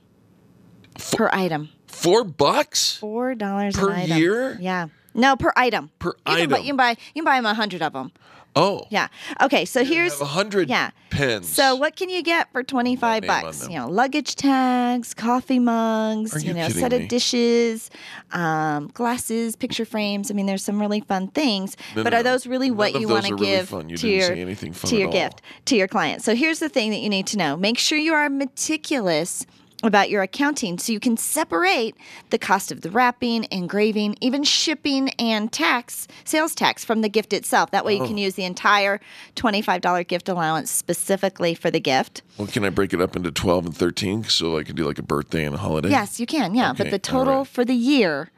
[1.12, 1.70] per item.
[1.86, 2.98] Four bucks?
[2.98, 4.58] Four dollars Per year?
[4.60, 4.88] Yeah.
[5.20, 5.92] No, per item.
[6.00, 6.66] Per you Can buy, item.
[6.66, 6.90] you can buy.
[7.14, 8.12] You can buy them a hundred of them.
[8.56, 8.82] Oh.
[8.90, 9.10] Yeah.
[9.42, 9.64] Okay.
[9.64, 10.90] So here's a hundred Yeah.
[11.12, 11.48] pens.
[11.48, 13.68] So what can you get for twenty five bucks?
[13.70, 17.04] You know, luggage tags, coffee mugs, Are you know, set me?
[17.04, 17.92] of dishes,
[18.32, 20.32] um, glasses, picture frames.
[20.32, 21.78] I mean, there's some really fun things.
[21.96, 23.72] No, but no, are those really what None you want to really give.
[23.72, 26.24] You to your to your gift to your client?
[26.24, 29.46] So here's the thing that you need to know: make sure you are meticulous
[29.84, 31.96] about your accounting so you can separate
[32.32, 37.32] the cost of the wrapping, engraving, even shipping and tax, sales tax from the gift
[37.34, 37.72] itself.
[37.72, 38.08] That way you Oh.
[38.08, 39.00] can use the entire
[39.36, 42.22] $25 gift allowance specifically for the gift.
[42.38, 45.00] Well, can I break it up into twelve and thirteen so I can do like
[45.00, 45.90] a birthday and a holiday?
[45.90, 46.56] Yes, you can.
[46.56, 47.48] Yeah, Okay, but the total right.
[47.48, 48.32] for the year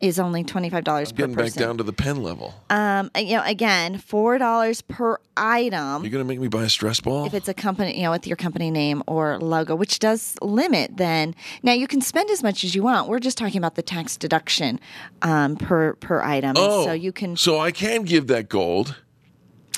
[0.00, 2.54] is only $25 per Getting back down to the pen level.
[2.70, 6.02] um, you know, again, $4 per item.
[6.02, 7.26] You're gonna make me buy a stress ball?
[7.26, 10.96] if it's a company, you know, with your company name or logo, which does limit
[10.96, 11.34] then.
[11.62, 13.08] Now you can spend as much as you want.
[13.08, 14.80] We're just talking about the tax deduction
[15.22, 16.54] um, per per item.
[16.56, 18.96] Oh, so you can So I can give that gold,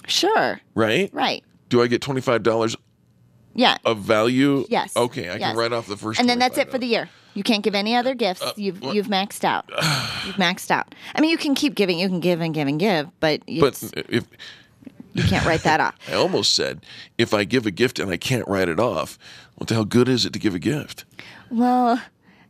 [0.06, 1.11] sure, right?
[1.12, 2.76] right, Do I get twenty five dollars
[3.54, 4.64] yeah, of value?
[4.68, 5.40] yes, Okay, I yes.
[5.50, 6.20] can write off the first.
[6.20, 7.08] and then that's it for the year.
[7.34, 8.42] You can't give any other uh, gifts.
[8.42, 9.64] Uh, you've you've maxed out.
[10.26, 10.94] you've maxed out.
[11.14, 11.98] I mean, you can keep giving.
[11.98, 14.24] You can give and give and give, but But if
[15.14, 15.94] you can't write that off.
[16.08, 16.80] I almost said,
[17.18, 19.18] if I give a gift and I can't write it off,
[19.56, 21.04] what the hell good is it to give a gift?
[21.50, 22.00] Well,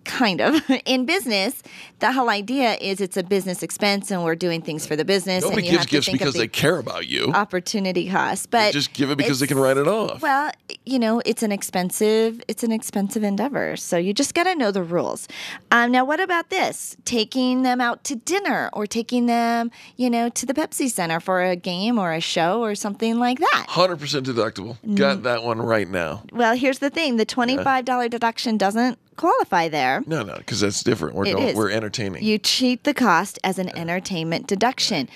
[0.04, 0.60] kind of.
[0.84, 1.62] In business,
[2.00, 5.42] the whole idea is it's a business expense and we're doing things for the business.
[5.42, 7.32] Nobody and you gives have to gifts think because the they care about you.
[7.32, 8.50] opportunity cost.
[8.50, 10.22] They But just give it because they can write it off.
[10.22, 10.50] Well,
[10.84, 13.76] you know, it's an expensive it's an expensive endeavor.
[13.76, 15.28] So you just got to know the rules.
[15.70, 16.96] Um, now, what about this?
[17.04, 21.42] Taking them out to dinner or taking them, you know, to the Pepsi Center for
[21.42, 23.66] a game or a show or something like that.
[23.68, 24.76] Hundred percent deductible.
[24.86, 24.96] Mm.
[24.96, 26.22] Got that one right now.
[26.32, 30.02] Well, here's the thing: the twenty-five dollar deduction doesn't qualify there.
[30.06, 31.14] No, no, because that's different.
[31.14, 32.22] We're going, we're entertaining.
[32.22, 35.08] You treat the cost as an entertainment deduction,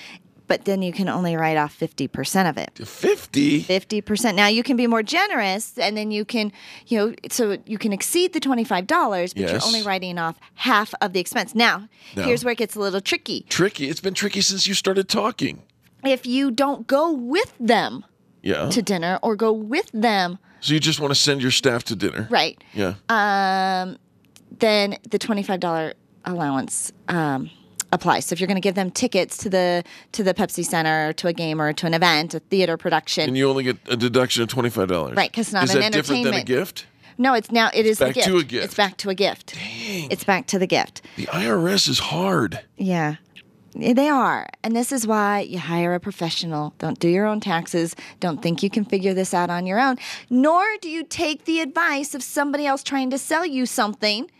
[0.49, 2.71] but then you can only write off 50% of it.
[2.87, 3.63] 50?
[3.65, 4.35] 50%.
[4.37, 6.53] Now you can be more generous and then you can,
[6.87, 8.87] you know, so you can exceed the $25,
[9.35, 9.67] but you're Yes.
[9.67, 11.55] only writing off half of the expense.
[11.55, 12.23] Now, No.
[12.23, 13.45] here's where it gets a little tricky.
[13.49, 13.89] tricky.
[13.89, 15.63] It's been tricky since you started talking.
[16.05, 18.05] If you don't go with them
[18.43, 18.69] Yeah.
[18.71, 21.97] to dinner or go with them, so you just want to send your staff to
[21.97, 22.27] dinner.
[22.31, 22.95] right, Yeah.
[23.09, 23.97] um,
[24.59, 25.93] then the $25
[26.25, 27.51] allowance um,
[27.93, 28.27] applies.
[28.27, 31.29] So if you're going to give them tickets to the to the Pepsi Center, to
[31.29, 34.43] a game or to an event, a theater production, and you only get a deduction
[34.43, 35.17] of twenty five dollars.
[35.17, 35.31] right?
[35.31, 36.87] Because not is an that different than a gift?
[37.19, 38.27] no, it's now it is back a gift.
[38.27, 38.65] to a gift.
[38.65, 39.55] It's back to a gift.
[39.55, 40.11] Dang.
[40.11, 41.03] It's back to the gift.
[41.17, 42.61] The IRS is hard.
[42.77, 43.17] Yeah.
[43.79, 44.47] They are.
[44.63, 46.75] And this is why you hire a professional.
[46.79, 47.95] Don't do your own taxes.
[48.21, 49.99] Don't think you can figure this out on your own.
[50.31, 54.31] Nor do you take the advice of somebody else trying to sell you something,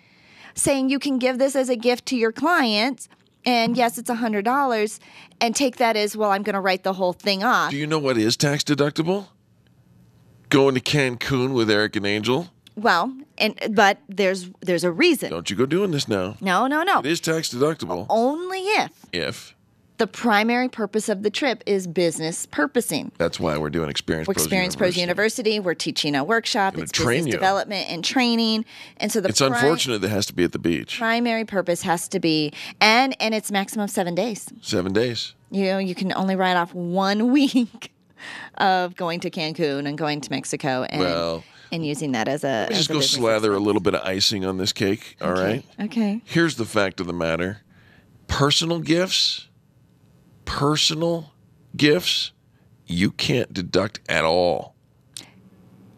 [0.55, 3.09] saying you can give this as a gift to your client.
[3.45, 4.99] And yes, it's $100.
[5.41, 7.71] And take that as, well, I'm going to write the whole thing off.
[7.71, 9.29] Do you know what is tax deductible?
[10.49, 12.49] Going to Cancun with Eric and Angel.
[12.75, 15.31] Well, and but there's there's a reason.
[15.31, 16.37] Don't you go doing this now.
[16.41, 17.01] No, no, no.
[17.01, 19.53] It is tax deductible Only if if
[19.99, 23.11] the primary purpose of the trip is business purposing.
[23.17, 25.59] that's why we're doing Experience We're Pros Experience Pros University.
[25.59, 26.75] We're teaching a workshop.
[26.75, 27.39] Gonna It's train business you.
[27.39, 28.67] development and training.
[28.99, 30.99] And so the It's pri- unfortunate that it has to be at the beach.
[30.99, 34.47] primary purpose has to be and and it's maximum seven days.
[34.61, 35.33] Seven days.
[35.51, 37.91] You know, you can only write off one week
[38.59, 42.47] of going to Cancun and going to Mexico and Well, and using that as a.
[42.47, 45.17] Let me as just a go slather a little bit of icing on this cake.
[45.21, 45.65] All right.
[45.81, 46.21] Okay.
[46.25, 47.63] Here's the fact of the matter
[48.29, 49.49] personal gifts,
[50.45, 51.33] personal
[51.77, 52.33] gifts,
[52.87, 54.77] you can't deduct at all.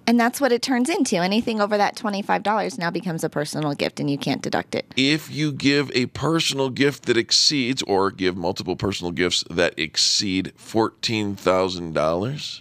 [0.08, 1.16] And that's what it turns into.
[1.16, 4.86] Anything over that $25 now becomes a personal gift and you can't deduct it.
[4.96, 10.54] If you give a personal gift that exceeds, or give multiple personal gifts that exceed
[10.58, 12.60] $14,000,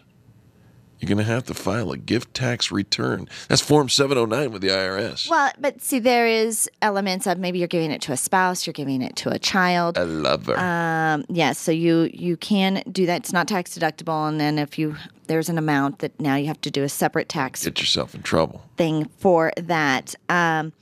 [0.99, 3.27] you're going to have to file a gift tax return.
[3.49, 5.29] That's Form 709 with the IRS.
[5.29, 8.73] Well, but see, there is elements of maybe you're giving it to a spouse, you're
[8.73, 9.97] giving it to a child.
[9.97, 10.57] A lover.
[10.57, 13.17] Um, yes, so you you can do that.
[13.21, 14.95] It's not tax deductible, and then if you
[15.27, 18.21] there's an amount that now you have to do a separate tax Get yourself in
[18.23, 18.63] trouble.
[18.77, 20.15] thing for that.
[20.29, 20.73] Um,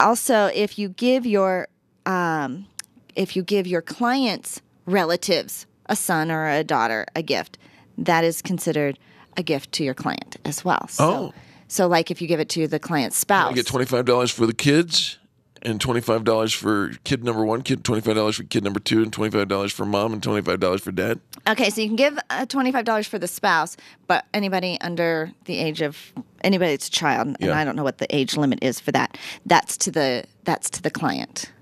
[0.00, 1.68] also, if you give your
[2.06, 2.66] um,
[3.14, 7.56] if you give your clients' relatives a son or a daughter a gift,
[7.98, 8.98] that is considered
[9.36, 10.86] a gift to your client as well.
[10.88, 11.32] So, Oh.
[11.68, 14.54] so like if you give it to the client's spouse, you get $25 for the
[14.54, 15.18] kids
[15.64, 19.12] and twenty-five dollars for kid number one, kid twenty-five dollars for kid number two, and
[19.12, 21.20] twenty-five dollars for mom, and twenty-five dollars for dad.
[21.48, 23.76] Okay, so you can give uh, $25 for the spouse,
[24.08, 27.56] but anybody under the age of anybody that's a child, and Yeah.
[27.56, 29.16] I don't know what the age limit is for that.
[29.46, 31.52] That's to the that's to the client.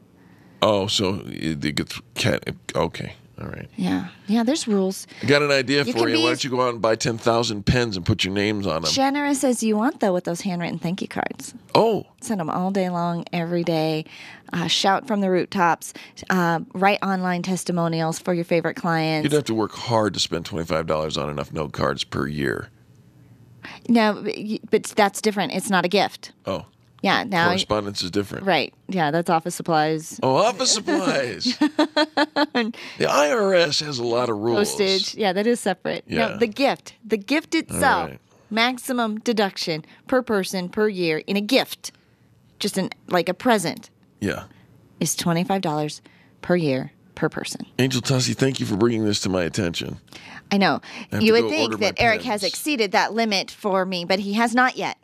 [0.62, 2.44] Oh, so it, it gets cat.
[2.74, 3.68] Okay, all right.
[3.76, 4.09] Yeah.
[4.26, 5.07] Yeah, there's rules.
[5.22, 6.20] I got an idea You for you.
[6.22, 8.83] Why don't you go out and buy ten thousand pens and put your names on
[8.83, 8.90] them?
[8.92, 11.55] Generous as you want though with those handwritten thank you cards.
[11.74, 14.05] Oh, Send them all day long, every day.
[14.53, 15.94] Uh, shout from the rooftops.
[16.29, 19.24] Uh, write online testimonials for your favorite clients.
[19.24, 22.68] you'd have to work hard to spend twenty-five dollars on enough note cards per year.
[23.88, 24.26] No,
[24.70, 25.53] but that's different.
[25.53, 26.33] It's not a gift.
[26.46, 26.66] Oh,
[27.02, 27.24] Yeah.
[27.24, 27.48] Now.
[27.48, 28.46] correspondence is different.
[28.46, 28.74] Right.
[28.88, 30.20] Yeah, that's office supplies.
[30.22, 31.44] Oh, office supplies.
[31.58, 34.70] the IRS has a lot of rules.
[34.70, 35.14] Postage.
[35.14, 36.04] Yeah, that is separate.
[36.06, 36.28] Yeah.
[36.28, 36.94] No, the gift.
[37.04, 38.10] The gift itself.
[38.10, 38.20] right.
[38.50, 41.92] Maximum deduction per person per year in a gift.
[42.58, 44.44] Just an like a present Yeah.
[44.98, 46.02] is twenty five dollars
[46.42, 47.64] per year per person.
[47.78, 49.98] Angel Tussey, thank you for bringing this to my attention.
[50.50, 50.80] I know.
[51.12, 54.54] I you would think that Eric has exceeded that limit for me, but he has
[54.54, 54.98] not yet.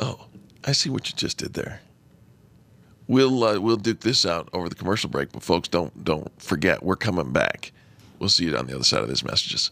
[0.00, 0.26] Oh,
[0.64, 1.80] I see what you just did there.
[3.06, 6.82] We'll uh, we'll duke this out over the commercial break, but folks, don't don't forget
[6.82, 7.72] we're coming back.
[8.18, 9.70] We'll see you on the other side of these messages.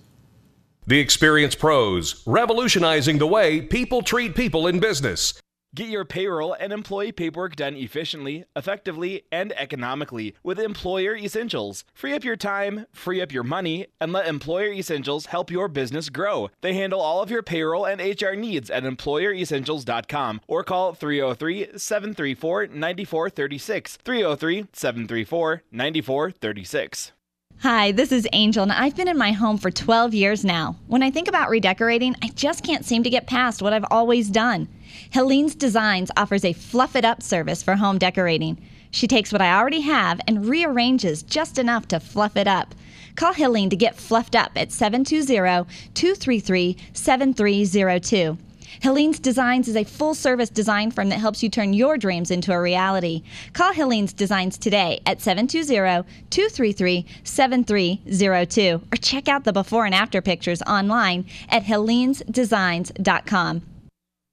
[0.87, 5.35] The Experience Pros, revolutionizing the way people treat people in business.
[5.77, 11.85] Get your payroll and employee paperwork done efficiently, effectively, and economically with Employer Essentials.
[11.93, 16.09] Free up your time, free up your money, and let Employer Essentials help your business
[16.09, 16.49] grow.
[16.63, 22.69] They handle all of your payroll and HR needs at employeressentials.com or call 303 734
[22.69, 23.99] 9436.
[23.99, 27.13] 303 734 9436.
[27.61, 30.77] Hi, this is Angel, and I've been in my home for 12 years now.
[30.87, 34.31] When I think about redecorating, I just can't seem to get past what I've always
[34.31, 34.69] done.
[35.11, 38.59] Helene's Designs offers a fluff it up service for home decorating.
[38.91, 42.75] She takes what I already have and rearranges just enough to fluff it up.
[43.15, 48.39] Call Helene to get fluffed up at 720 233 7302.
[48.81, 52.53] Helene's Designs is a full service design firm that helps you turn your dreams into
[52.53, 53.23] a reality.
[53.53, 60.21] Call Helene's Designs today at 720 233 7302 or check out the before and after
[60.21, 63.63] pictures online at helenesdesigns.com.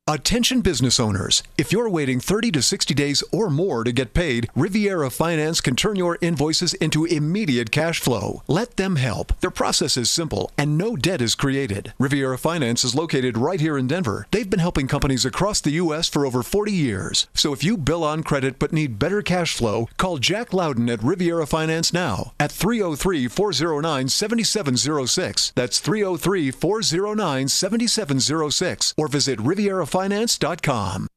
[0.05, 1.43] Attention business owners.
[1.57, 5.77] If you're waiting 30 to 60 days or more to get paid, Riviera Finance can
[5.77, 8.43] turn your invoices into immediate cash flow.
[8.45, 9.31] Let them help.
[9.39, 11.93] Their process is simple and no debt is created.
[11.97, 14.27] Riviera Finance is located right here in Denver.
[14.31, 16.09] They've been helping companies across the U.S.
[16.09, 17.27] for over 40 years.
[17.33, 21.01] So if you bill on credit but need better cash flow, call Jack Loudon at
[21.01, 25.53] Riviera Finance now at 303 409 7706.
[25.55, 29.39] That's 303 409 7706 or visit
[29.93, 31.07] rivierafinance.com.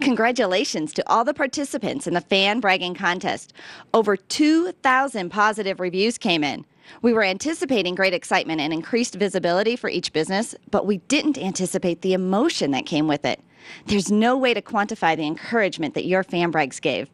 [0.00, 3.52] Congratulations to all the participants in the fan bragging contest.
[3.92, 6.64] Over 2,000 positive reviews came in.
[7.02, 12.02] We were anticipating great excitement and increased visibility for each business, but we didn't anticipate
[12.02, 13.40] the emotion that came with it.
[13.86, 17.08] There's no way to quantify the encouragement that your fan brags gave.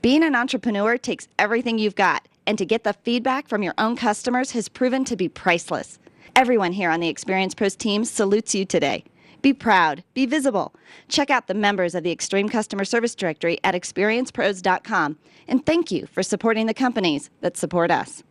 [0.00, 3.96] Being an entrepreneur takes everything you've got, and to get the feedback from your own
[3.96, 5.98] customers has proven to be priceless.
[6.34, 9.04] Everyone here on the Experience Pros team salutes you today.
[9.42, 10.72] Be proud, be visible.
[11.08, 16.06] Check out the members of the Extreme Customer Service Directory at experiencepros.com, and thank you
[16.06, 18.22] for supporting the companies that support us.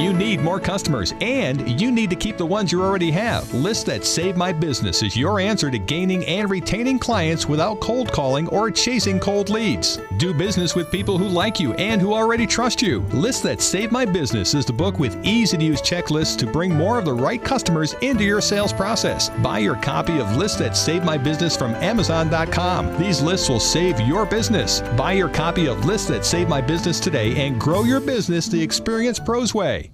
[0.00, 3.52] You need more customers and you need to keep the ones you already have.
[3.52, 8.10] List that Save My Business is your answer to gaining and retaining clients without cold
[8.10, 9.98] calling or chasing cold leads.
[10.16, 13.00] Do business with people who like you and who already trust you.
[13.12, 16.74] List that Save My Business is the book with easy to use checklists to bring
[16.74, 19.28] more of the right customers into your sales process.
[19.42, 22.98] Buy your copy of List That Save My Business from Amazon.com.
[22.98, 24.80] These lists will save your business.
[24.96, 28.60] Buy your copy of List That Save My Business today and grow your business the
[28.60, 29.92] Experience Pros way.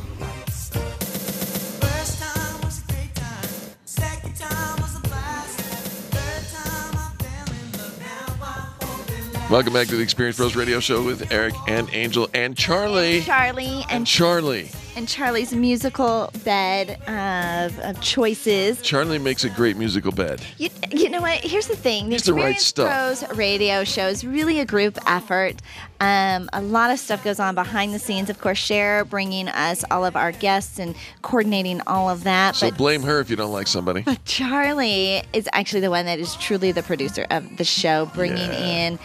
[9.55, 13.21] Welcome back to the Experience Pros Radio Show with Eric and Angel and Charlie.
[13.21, 14.69] Charlie and Charlie.
[14.97, 18.81] And Charlie's musical bed of, of choices.
[18.83, 20.41] Charlie makes a great musical bed.
[20.59, 21.39] You, you know what?
[21.41, 23.21] Here's the thing: the It's the right stuff.
[23.21, 25.57] Pros radio show is really a group effort.
[26.01, 28.29] Um, a lot of stuff goes on behind the scenes.
[28.29, 32.57] Of course, Cher bringing us all of our guests and coordinating all of that.
[32.57, 34.03] So but blame her if you don't like somebody.
[34.03, 38.37] But Charlie is actually the one that is truly the producer of the show, bringing
[38.53, 38.87] Yeah.
[38.89, 38.99] in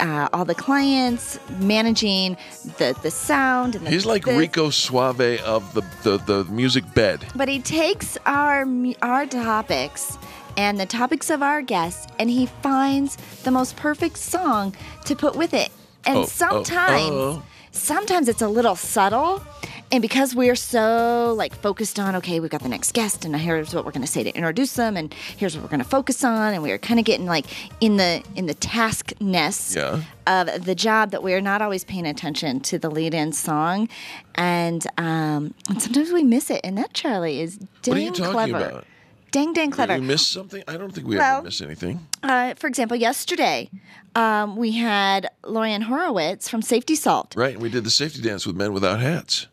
[0.00, 2.36] uh, all the clients, managing
[2.78, 3.74] the the sound.
[3.74, 7.24] And the, He's like Rico Suave of the, the, the music bed.
[7.34, 8.66] But he takes our
[9.02, 10.18] our topics
[10.56, 14.74] and the topics of our guests, and he finds the most perfect song
[15.04, 15.70] to put with it.
[16.06, 17.42] And Oh, oh, sometimes, oh.
[17.72, 19.42] sometimes it's a little subtle.
[19.92, 23.72] And because we're so like focused on, okay, we've got the next guest, and here's
[23.72, 26.24] what we're going to say to introduce them, and here's what we're going to focus
[26.24, 27.46] on, and we're kind of getting like
[27.80, 30.02] in the in the taskness Yeah.
[30.26, 33.88] of the job that we're not always paying attention to the lead-in song,
[34.34, 36.60] and um, and sometimes we miss it.
[36.64, 38.84] And that Charlie is dang are clever, about?
[39.30, 39.94] dang dang Did clever.
[39.94, 40.64] we miss something?
[40.66, 42.06] I don't think we Well- ever miss anything.
[42.24, 43.70] Uh, for example, yesterday
[44.16, 47.34] um, we had Lorian Horowitz from Safety Salt.
[47.36, 49.46] Right, and we did the safety dance with men without hats.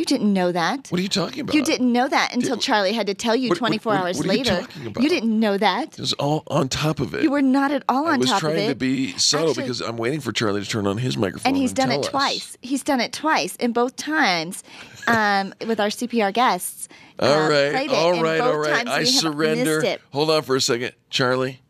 [0.00, 0.88] You didn't know that.
[0.88, 1.54] What are you talking about?
[1.54, 4.16] You didn't know that until Charlie had to tell you What- what- 24 what- hours
[4.16, 4.60] what are you later.
[4.62, 5.02] talking about?
[5.02, 5.92] You didn't know that.
[5.92, 7.22] It was all on top of it.
[7.22, 8.30] You were not at all on top of it.
[8.30, 10.96] I was trying to be subtle Actually- because I'm waiting for Charlie to turn on
[10.96, 11.50] his microphone.
[11.50, 12.10] and he's done tell it us.
[12.10, 12.56] twice.
[12.62, 14.64] He's done it twice, and both times
[15.06, 16.88] um, with our CPR guests.
[17.18, 18.88] All uh, right, all and right, all right.
[18.88, 19.98] I surrender.
[20.12, 21.60] Hold on for a second, Charlie.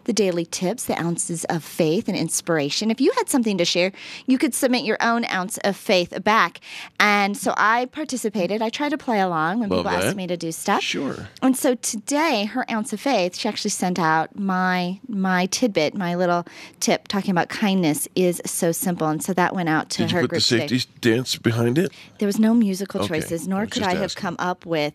[0.05, 3.93] the daily tips, the ounces of faith and inspiration, if you had something to share,
[4.27, 6.61] you could submit your own ounce of faith back.
[7.01, 8.63] And so I participated.
[8.63, 10.05] I tried to play along when Love people that.
[10.05, 10.83] asked me to do stuff.
[10.83, 11.29] Sure.
[11.43, 16.15] And so today, her ounce of faith, she actually sent out my my tidbit, my
[16.15, 16.47] little
[16.81, 19.07] tip talking about kindness is so simple.
[19.09, 21.17] And so that went out to Did you her put the safety today.
[21.17, 21.93] dance behind it?
[22.19, 24.95] There was no musical Okay, choices, I nor was could I have come up with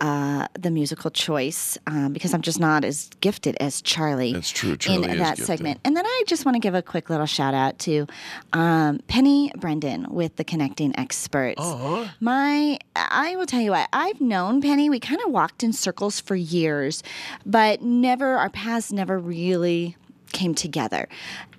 [0.00, 4.32] uh, the musical choice um, because I'm just not as gifted as Charlie.
[4.32, 4.76] That's true.
[4.76, 5.46] Charlie in that gifted.
[5.46, 5.80] segment.
[5.84, 8.06] And then I just want to give a quick little shout out to
[8.52, 11.60] um, Penny Brendan with the Connecting Experts.
[11.60, 12.08] Uh-huh.
[12.20, 14.90] My, I will tell you what, I've known Penny.
[14.90, 17.02] We kind of walked in circles for years,
[17.46, 19.96] but never, our paths never really
[20.32, 21.08] came together.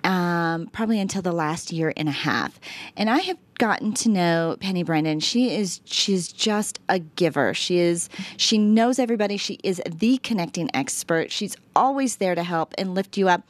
[0.04, 2.60] Um, probably until the last year and a half.
[2.96, 5.20] And I have gotten to know Penny Brendan.
[5.20, 7.54] She is she's just a giver.
[7.54, 9.36] She is she knows everybody.
[9.36, 11.30] She is the connecting expert.
[11.30, 13.42] She's always there to help and lift you up.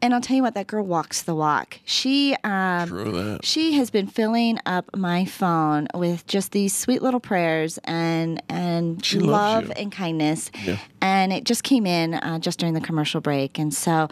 [0.00, 1.80] And I'll tell you what, that girl walks the walk.
[1.84, 7.78] She um, she has been filling up my phone with just these sweet little prayers
[7.84, 10.50] and and She love and kindness.
[10.62, 10.78] Yeah.
[11.00, 13.58] And it just came in uh, just during the commercial break.
[13.58, 14.08] And so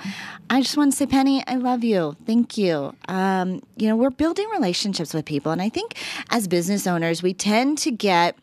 [0.51, 2.17] I just want to say, Penny, I love you.
[2.27, 2.95] Thank you.
[3.09, 5.42] Um, you know, we're building relationships with people.
[5.51, 5.97] And I think
[6.31, 8.37] as business owners, we tend to get,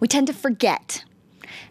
[0.00, 1.04] we tend to forget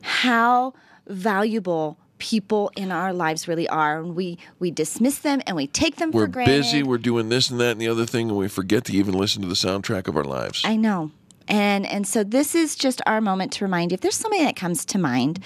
[0.02, 0.74] how
[1.08, 4.00] valuable people in our lives really are.
[4.00, 6.62] And we, we dismiss them and we take them We're for granted.
[6.62, 6.84] busy.
[6.84, 9.42] We're doing this and that and the other thing, and we forget to even listen
[9.42, 10.62] to the soundtrack of our lives.
[10.64, 11.12] I know.
[11.46, 14.56] And and so this is just our moment to remind you if there's somebody that
[14.56, 15.44] comes to mind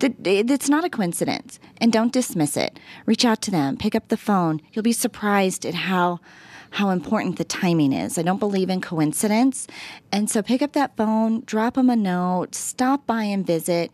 [0.00, 2.78] that it's not a coincidence and don't dismiss it.
[3.06, 4.60] Reach out to them, pick up the phone.
[4.72, 6.20] You'll be surprised at how
[6.70, 8.18] how important the timing is.
[8.18, 9.66] I don't believe in coincidence.
[10.12, 13.90] And so pick up that phone, drop them a note, stop by and visit.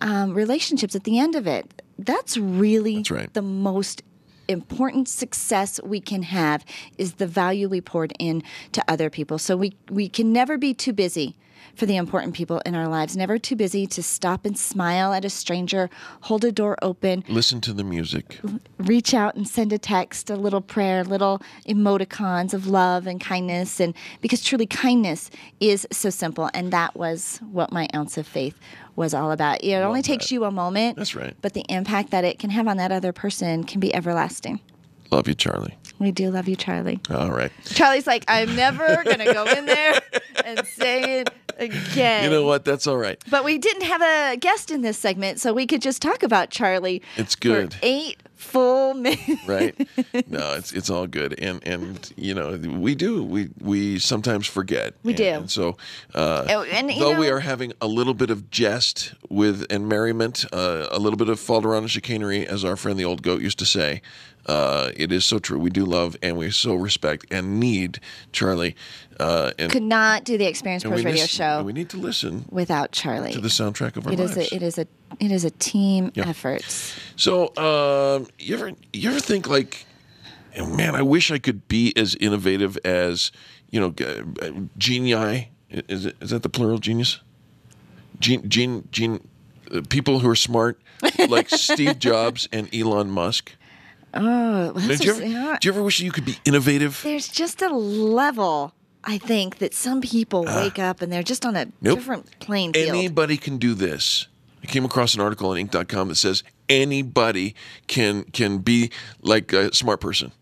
[0.00, 1.82] Um, relationships at the end of it.
[1.98, 3.02] That's really
[3.32, 4.02] the most
[4.48, 6.64] important success we can have
[6.98, 9.38] is the value we poured in to other people.
[9.38, 11.36] So we, we can never be too busy
[11.76, 15.24] for the important people in our lives, never too busy to stop and smile at
[15.24, 15.90] a stranger,
[16.22, 18.40] hold a door open, Listen to the music.
[18.78, 23.78] reach out and send a text, a little prayer, little emoticons of love and kindness.
[23.78, 26.50] And because truly kindness is so simple.
[26.54, 28.58] And that was what my ounce of faith
[28.96, 29.62] was all about.
[29.62, 30.96] It only takes you a moment.
[30.96, 31.36] That's right.
[31.42, 34.60] But the impact that it can have on that other person can be everlasting.
[35.10, 35.76] Love you, Charlie.
[35.98, 37.00] We do love you, Charlie.
[37.10, 37.52] All right.
[37.64, 40.00] Charlie's like, I'm never going to go in there
[40.44, 42.24] and say it again.
[42.24, 42.64] You know what?
[42.64, 43.22] That's all right.
[43.30, 46.50] But we didn't have a guest in this segment, so we could just talk about
[46.50, 47.02] Charlie.
[47.16, 47.74] It's good.
[47.74, 49.46] For eight full minutes.
[49.46, 49.74] right?
[50.28, 54.94] No, it's it's all good, and and you know we do we we sometimes forget.
[55.02, 55.24] We and, do.
[55.24, 55.76] And so,
[56.14, 60.44] uh, Oh, and, though we are having a little bit of jest with and merriment,
[60.52, 63.58] uh, a little bit of falderon and chicanery, as our friend the old goat used
[63.58, 64.02] to say.
[64.46, 65.58] Uh, it is so true.
[65.58, 67.98] We do love and we so respect and need
[68.32, 68.76] Charlie.
[69.18, 72.44] Uh, and Could not do the Experience Pros radio listen- show We need to listen
[72.50, 73.32] without Charlie.
[73.32, 74.52] to the soundtrack of our It is lives.
[74.52, 74.86] a it is a
[75.20, 76.28] it is a team Yeah.
[76.28, 76.62] effort.
[77.16, 79.86] So, um, you ever you ever think like,
[80.58, 83.32] man, I wish I could be as innovative as
[83.70, 85.48] you know, uh, genii.
[85.70, 87.20] Is it is that the plural genius?
[88.20, 89.26] Gene gene gene.
[89.74, 90.80] Uh, people who are smart,
[91.28, 93.52] like Steve Jobs and Elon Musk.
[94.14, 95.20] Oh, well, do, you ever,
[95.60, 97.00] do you ever wish you could be innovative?
[97.02, 98.72] There's just a level
[99.06, 100.56] I think that some people Ah.
[100.62, 101.98] wake up and they're just on a Nope.
[101.98, 102.88] different plane field.
[102.88, 104.26] Anybody can do this.
[104.62, 107.54] I came across an article on Inc.com that says anybody
[107.86, 108.90] can can be
[109.22, 110.32] like a smart person.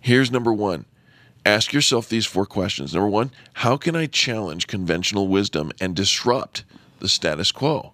[0.00, 0.84] Here's number one.
[1.44, 2.94] Ask yourself these four questions.
[2.94, 6.64] Number one, how can I challenge conventional wisdom and disrupt
[7.00, 7.92] the status quo?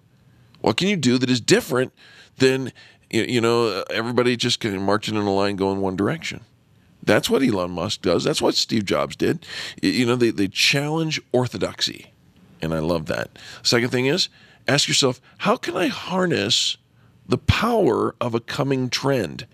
[0.61, 1.93] What can you do that is different
[2.37, 2.71] than
[3.09, 6.41] you know everybody just marching in a line going one direction?
[7.05, 8.23] That's what Elon Musk does.
[8.23, 9.45] That's what Steve Jobs did.
[9.81, 12.11] You know, they, they challenge orthodoxy.
[12.61, 13.37] And I love that.
[13.63, 14.29] Second thing is
[14.67, 16.77] ask yourself, how can I harness
[17.27, 19.45] the power of a coming trend?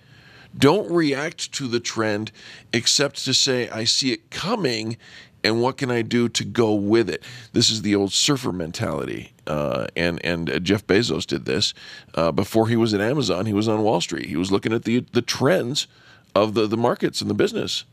[0.57, 2.31] Don't react to the trend
[2.73, 4.97] except to say, I see it coming,
[5.43, 7.23] and what can I do to go with it?
[7.53, 9.33] This is the old surfer mentality.
[9.47, 11.73] Uh, and and uh, Jeff Bezos did this
[12.15, 13.45] uh, before he was at Amazon.
[13.45, 14.27] He was on Wall Street.
[14.27, 15.87] He was looking at the the trends
[16.35, 17.85] of the, the markets and the business.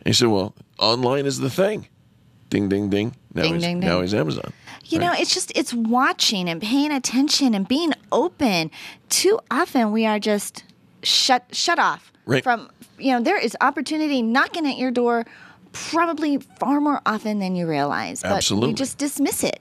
[0.00, 1.88] And he said, Well, online is the thing.
[2.48, 3.16] Ding, ding, ding.
[3.34, 4.02] Now, Ding, he's, ding, now ding.
[4.02, 4.52] he's Amazon.
[4.84, 8.70] You know, it's just it's watching and paying attention and being open.
[9.08, 10.62] Too often we are just
[11.02, 12.42] shut shut off Right.
[12.42, 15.26] from you know there is opportunity knocking at your door
[15.72, 18.22] probably far more often than you realize.
[18.22, 18.68] But Absolutely.
[18.68, 19.60] we just dismiss it.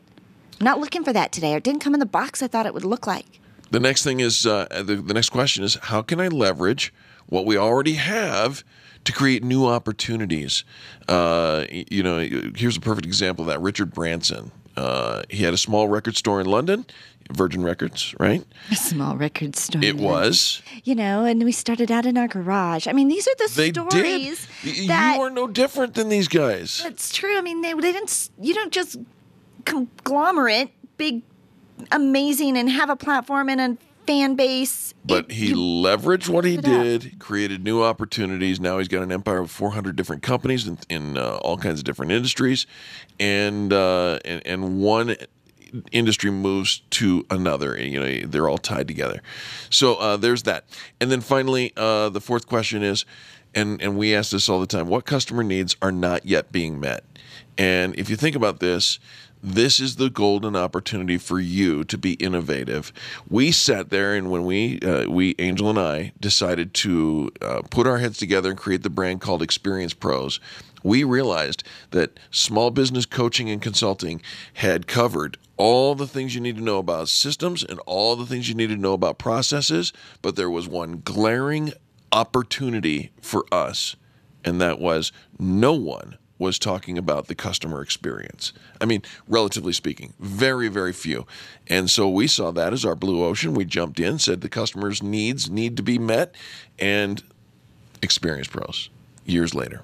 [0.61, 2.73] Not looking for that today, or it didn't come in the box I thought it
[2.73, 3.39] would look like.
[3.71, 6.93] The next thing is uh, the, the next question is how can I leverage
[7.27, 8.63] what we already have
[9.05, 10.63] to create new opportunities?
[11.07, 12.19] Uh, you know,
[12.55, 13.61] here's a perfect example of that.
[13.61, 14.51] Richard Branson.
[14.77, 16.85] Uh, he had a small record store in London,
[17.31, 18.43] Virgin Records, right?
[18.71, 19.81] A small record store.
[19.81, 20.61] It was.
[20.83, 22.85] You know, and we started out in our garage.
[22.87, 24.89] I mean, these are the They stories did.
[24.89, 26.83] That you are no different than these guys.
[26.85, 27.37] It's true.
[27.37, 28.29] I mean, they, they didn't.
[28.41, 28.97] You don't just
[29.63, 31.23] conglomerate big,
[31.91, 34.93] amazing, and have a platform and a fan base.
[35.05, 36.63] But he leveraged what he it up.
[36.65, 38.59] did, created new opportunities.
[38.59, 41.85] Now he's got an empire of 400 different companies in, in uh, all kinds of
[41.85, 42.65] different industries,
[43.19, 45.15] and uh, and and one
[45.91, 47.79] industry moves to another.
[47.79, 49.21] You know, they're all tied together.
[49.69, 50.65] So uh, there's that.
[50.99, 53.05] And then finally, uh, the fourth question is,
[53.53, 56.79] and and we ask this all the time: What customer needs are not yet being
[56.79, 57.03] met?
[57.57, 58.99] And if you think about this,
[59.45, 62.91] this is the golden opportunity for you to be innovative.
[63.29, 67.85] We sat there, and when we, uh, we Angel and I, decided to uh, put
[67.85, 70.39] our heads together and create the brand called Experience Pros,
[70.83, 74.21] we realized that small business coaching and consulting
[74.55, 78.49] had covered all the things you need to know about systems and all the things
[78.49, 81.71] you need to know about processes, but there was one glaring
[82.11, 83.95] opportunity for us
[84.45, 88.51] and that was no one was talking about the customer experience.
[88.81, 91.25] I mean, relatively speaking, very, very few.
[91.67, 93.53] And so we saw that as our blue ocean.
[93.53, 96.35] We jumped in, said the customer's needs need to be met,
[96.77, 97.23] and
[98.01, 98.89] Experience Pros
[99.25, 99.81] years later.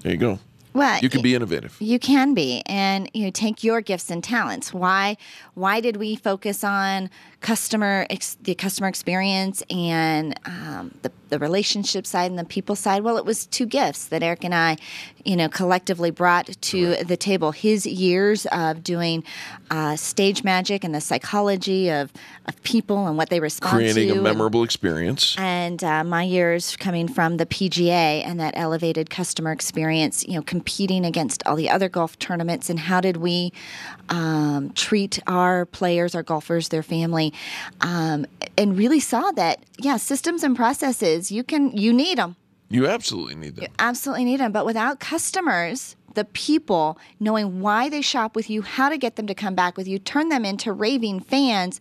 [0.00, 0.38] There you go.
[0.74, 1.76] Well, you can be innovative.
[1.80, 4.72] You can be, and you know, take your gifts and talents.
[4.72, 5.18] Why?
[5.54, 7.10] Why did we focus on
[7.42, 13.02] customer ex- the customer experience and um, the the relationship side and the people side?
[13.02, 14.76] Well, it was two gifts that Eric and I,
[15.24, 17.52] you know, collectively brought to the table.
[17.52, 19.24] His years of doing
[19.70, 22.12] uh, stage magic and the psychology of,
[22.44, 23.76] of people and what they respond to.
[23.78, 24.12] Creating to.
[24.12, 25.34] a and- memorable experience.
[25.38, 30.42] and uh, my years coming from the PGA and that elevated customer experience, you know,
[30.42, 33.54] competing against all the other golf tournaments, and how did we
[34.10, 37.31] um, treat our players, our golfers, their family,
[37.80, 38.26] um,
[38.56, 42.36] and really saw that yeah, systems and processes you can you need them,
[42.70, 43.64] You absolutely need them.
[43.64, 45.96] You absolutely need them, but without customers.
[46.14, 49.78] The people knowing why they shop with you, how to get them to come back
[49.78, 51.80] with you, turn them into raving fans.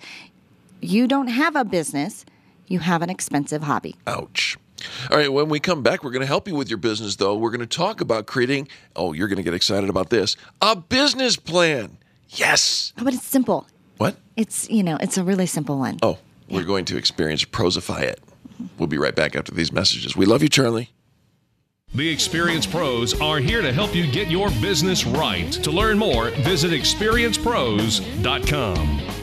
[0.80, 2.24] You don't have a business,
[2.68, 3.98] you have an expensive hobby.
[4.08, 4.58] Ouch.
[5.10, 7.36] All right, when we come back, we're going to help you with your business, though.
[7.36, 10.78] We're going to talk about creating, oh, you're going to get excited about this, a
[10.78, 11.98] business plan.
[12.30, 12.94] Yes.
[12.98, 13.68] Oh, but it's simple.
[14.02, 14.18] What?
[14.36, 16.00] It's you know, it's a really simple one.
[16.02, 16.18] Oh,
[16.50, 18.20] we're going to experience prosify it.
[18.80, 20.18] We'll be right back after these messages.
[20.18, 20.90] We love you, Charlie.
[21.94, 25.52] The Experience Pros are here to help you get your business right.
[25.52, 29.21] To learn more, visit experiencepros.com.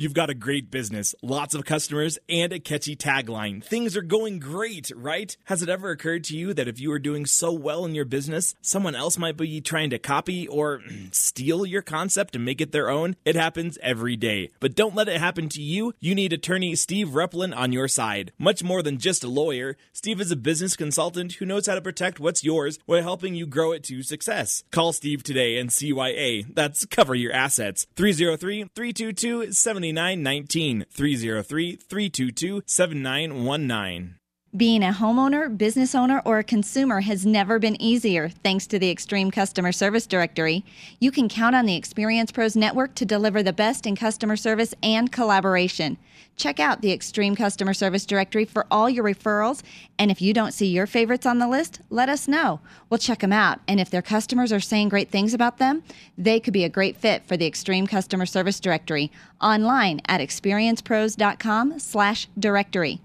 [0.00, 3.64] You've got a great business, lots of customers, and a catchy tagline.
[3.64, 5.36] Things are going great, right?
[5.46, 8.04] Has it ever occurred to you that if you are doing so well in your
[8.04, 12.70] business, someone else might be trying to copy or steal your concept and make it
[12.70, 13.16] their own?
[13.24, 14.50] It happens every day.
[14.60, 15.92] But don't let it happen to you.
[15.98, 18.30] You need attorney Steve Replin on your side.
[18.38, 21.82] Much more than just a lawyer, Steve is a business consultant who knows how to
[21.82, 24.62] protect what's yours while helping you grow it to success.
[24.70, 26.54] Call Steve today and CYA.
[26.54, 27.88] That's cover your assets.
[27.96, 29.52] 303 322
[29.92, 30.84] 7919.
[30.90, 34.17] 303 322 7919.
[34.58, 38.90] Being a homeowner, business owner, or a consumer has never been easier thanks to the
[38.90, 40.64] Extreme Customer Service Directory.
[40.98, 44.74] You can count on the Experience Pros Network to deliver the best in customer service
[44.82, 45.96] and collaboration.
[46.34, 49.62] Check out the Extreme Customer Service Directory for all your referrals.
[49.96, 52.58] And if you don't see your favorites on the list, let us know.
[52.90, 53.60] We'll check them out.
[53.68, 55.84] And if their customers are saying great things about them,
[56.16, 61.78] they could be a great fit for the Extreme Customer Service Directory online at experiencepros.com
[61.78, 63.00] slash directory.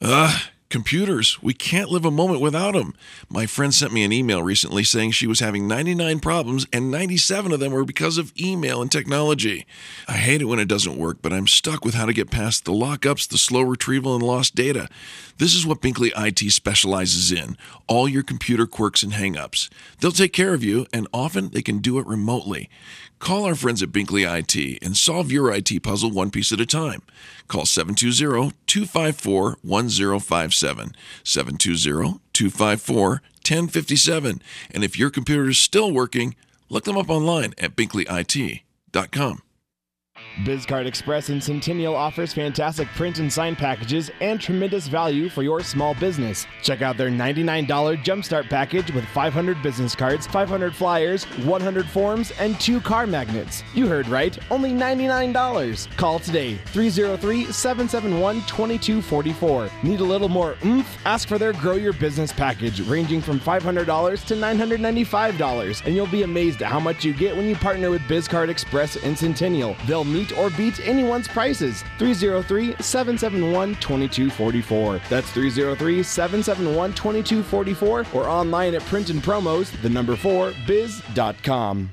[0.00, 1.42] Ugh, computers.
[1.42, 2.94] We can't live a moment without them.
[3.28, 7.50] My friend sent me an email recently saying she was having 99 problems and 97
[7.52, 9.66] of them were because of email and technology.
[10.06, 12.64] I hate it when it doesn't work, but I'm stuck with how to get past
[12.64, 14.88] the lockups, the slow retrieval, and lost data.
[15.38, 17.56] This is what Binkley IT specializes in
[17.88, 19.68] all your computer quirks and hangups.
[20.00, 22.70] They'll take care of you, and often they can do it remotely.
[23.18, 26.66] Call our friends at Binkley IT and solve your IT puzzle one piece at a
[26.66, 27.02] time.
[27.48, 30.92] Call 720 254 1057.
[31.24, 34.42] 720 254 1057.
[34.70, 36.36] And if your computer is still working,
[36.68, 39.42] look them up online at binkleyit.com.
[40.44, 45.62] BizCard Express and Centennial offers fantastic print and sign packages and tremendous value for your
[45.62, 46.46] small business.
[46.62, 47.66] Check out their $99
[48.04, 53.62] Jumpstart package with 500 business cards, 500 flyers, 100 forms, and two car magnets.
[53.74, 55.96] You heard right, only $99.
[55.96, 59.70] Call today 303 771 2244.
[59.82, 60.98] Need a little more oomph?
[61.04, 66.22] Ask for their Grow Your Business package ranging from $500 to $995, and you'll be
[66.22, 69.76] amazed at how much you get when you partner with BizCard Express and Centennial.
[69.86, 71.82] They'll meet or beat anyone's prices.
[71.98, 75.00] 303 771 2244.
[75.08, 81.90] That's 303 771 2244 or online at print and promos, the number 4, biz.com.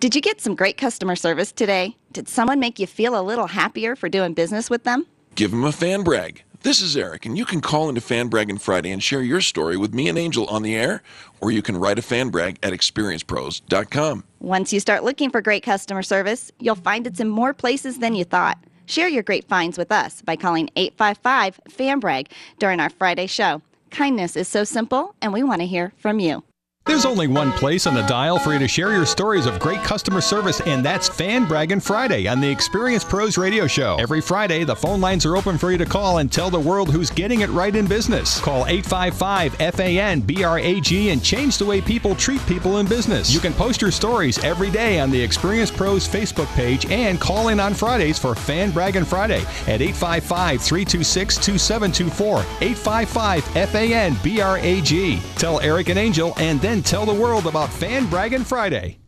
[0.00, 1.96] Did you get some great customer service today?
[2.12, 5.06] Did someone make you feel a little happier for doing business with them?
[5.34, 6.44] Give them a fan brag.
[6.62, 9.76] This is Eric, and you can call into Fan Bragging Friday and share your story
[9.76, 11.02] with me and Angel on the air,
[11.40, 14.24] or you can write a fan brag at experiencepros.com.
[14.40, 18.14] Once you start looking for great customer service, you'll find it's in more places than
[18.14, 18.58] you thought.
[18.86, 23.62] Share your great finds with us by calling 855 FAN BRAG during our Friday show.
[23.90, 26.44] Kindness is so simple, and we want to hear from you.
[26.88, 29.82] There's only one place on the dial for you to share your stories of great
[29.82, 33.98] customer service, and that's Fan Bragging Friday on the Experience Pros Radio Show.
[34.00, 36.90] Every Friday, the phone lines are open for you to call and tell the world
[36.90, 38.40] who's getting it right in business.
[38.40, 43.34] Call 855 FAN BRAG and change the way people treat people in business.
[43.34, 47.48] You can post your stories every day on the Experience Pros Facebook page and call
[47.48, 52.38] in on Fridays for Fan Bragging Friday at 855 326 2724.
[52.62, 55.20] 855 FAN BRAG.
[55.36, 58.98] Tell Eric and Angel and then tell the world about Fan Bragging Friday.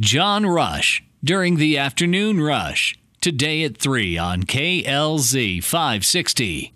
[0.00, 2.98] John Rush during the afternoon rush.
[3.20, 6.72] Today at 3 on KLZ 560.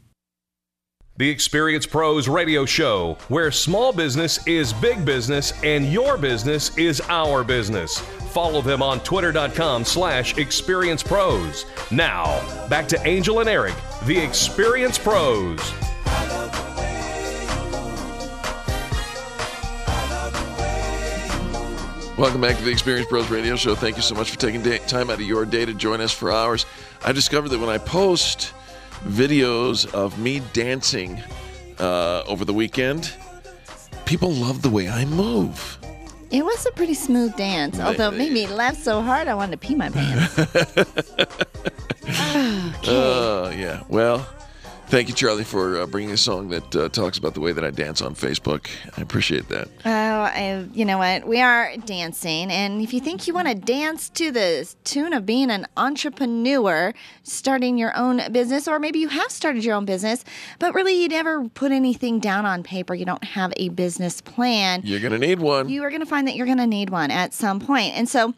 [1.19, 7.03] The Experience Pros radio show, where small business is big business and your business is
[7.09, 7.99] our business.
[8.33, 11.67] Follow them on twitter.com slash experience pros.
[11.91, 13.75] Now, back to Angel and Eric,
[14.07, 15.61] the Experience Pros.
[22.21, 23.75] Welcome back to the Experience Pros Radio Show.
[23.75, 26.13] Thank you so much for taking day, time out of your day to join us
[26.13, 26.67] for hours.
[27.03, 28.53] I discovered that when I post
[29.05, 31.23] videos of me dancing
[31.79, 33.15] uh, over the weekend,
[34.05, 35.79] people love the way I move.
[36.31, 39.53] It was a pretty smooth dance, although it made me laugh so hard I wanted
[39.53, 40.39] to pee my pants.
[42.87, 43.83] Uh, yeah.
[43.89, 44.27] Well,
[44.91, 47.65] thank you, Charlie, for uh, bringing a song that uh, talks about the way that
[47.65, 48.69] I dance on Facebook.
[48.97, 49.69] I appreciate that.
[49.85, 51.27] Oh, I, you know what?
[51.27, 55.25] We are dancing, and if you think you want to dance to the tune of
[55.25, 60.25] being an entrepreneur, starting your own business, or maybe you have started your own business,
[60.59, 64.83] but really you never put anything down on paper, you don't have a business plan,
[64.85, 65.69] You're going to need one.
[65.69, 67.95] you are going to find that you're going to need one at some point.
[67.95, 68.35] And so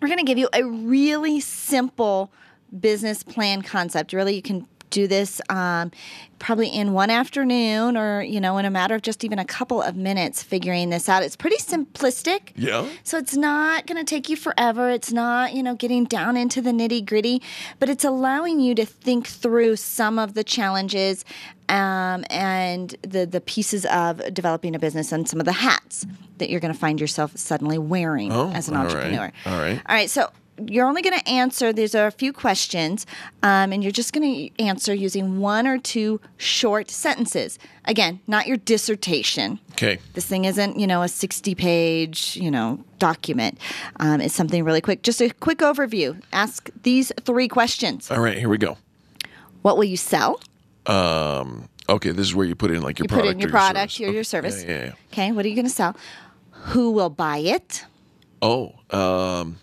[0.00, 2.32] we're going to give you a really simple
[2.80, 4.12] business plan concept.
[4.12, 5.90] Really, you can do this um,
[6.38, 9.82] probably in one afternoon or, you know, in a matter of just even a couple
[9.82, 11.22] of minutes figuring this out.
[11.22, 12.52] It's pretty simplistic.
[12.54, 12.86] Yeah.
[13.02, 14.90] So it's not going to take you forever.
[14.90, 17.42] It's not, you know, getting down into the nitty gritty,
[17.78, 21.24] but it's allowing you to think through some of the challenges
[21.68, 26.06] um, and the the pieces of developing a business and some of the hats
[26.38, 28.94] that you're going to find yourself suddenly wearing Oh, as an all right.
[28.94, 29.32] entrepreneur.
[29.46, 29.80] All right.
[29.88, 30.10] All right.
[30.10, 30.30] So
[30.68, 31.72] you're only going to answer.
[31.72, 33.06] these are a few questions,
[33.42, 37.58] um, and you're just going to answer using one or two short sentences.
[37.86, 39.58] Again, not your dissertation.
[39.72, 39.98] Okay.
[40.14, 43.58] This thing isn't, you know, a 60 page, you know, document.
[44.00, 45.02] Um, it's something really quick.
[45.02, 46.22] Just a quick overview.
[46.32, 48.10] Ask these three questions.
[48.10, 48.78] All right, here we go.
[49.62, 50.40] What will you sell?
[50.86, 53.32] Um, okay, this is where you put in like your you put product.
[53.34, 54.08] in your product service.
[54.08, 54.62] or your service.
[54.62, 54.92] Yeah, yeah, yeah.
[55.12, 55.96] Okay, what are you going to sell?
[56.50, 57.84] Who will buy it?
[58.42, 59.56] Oh, um,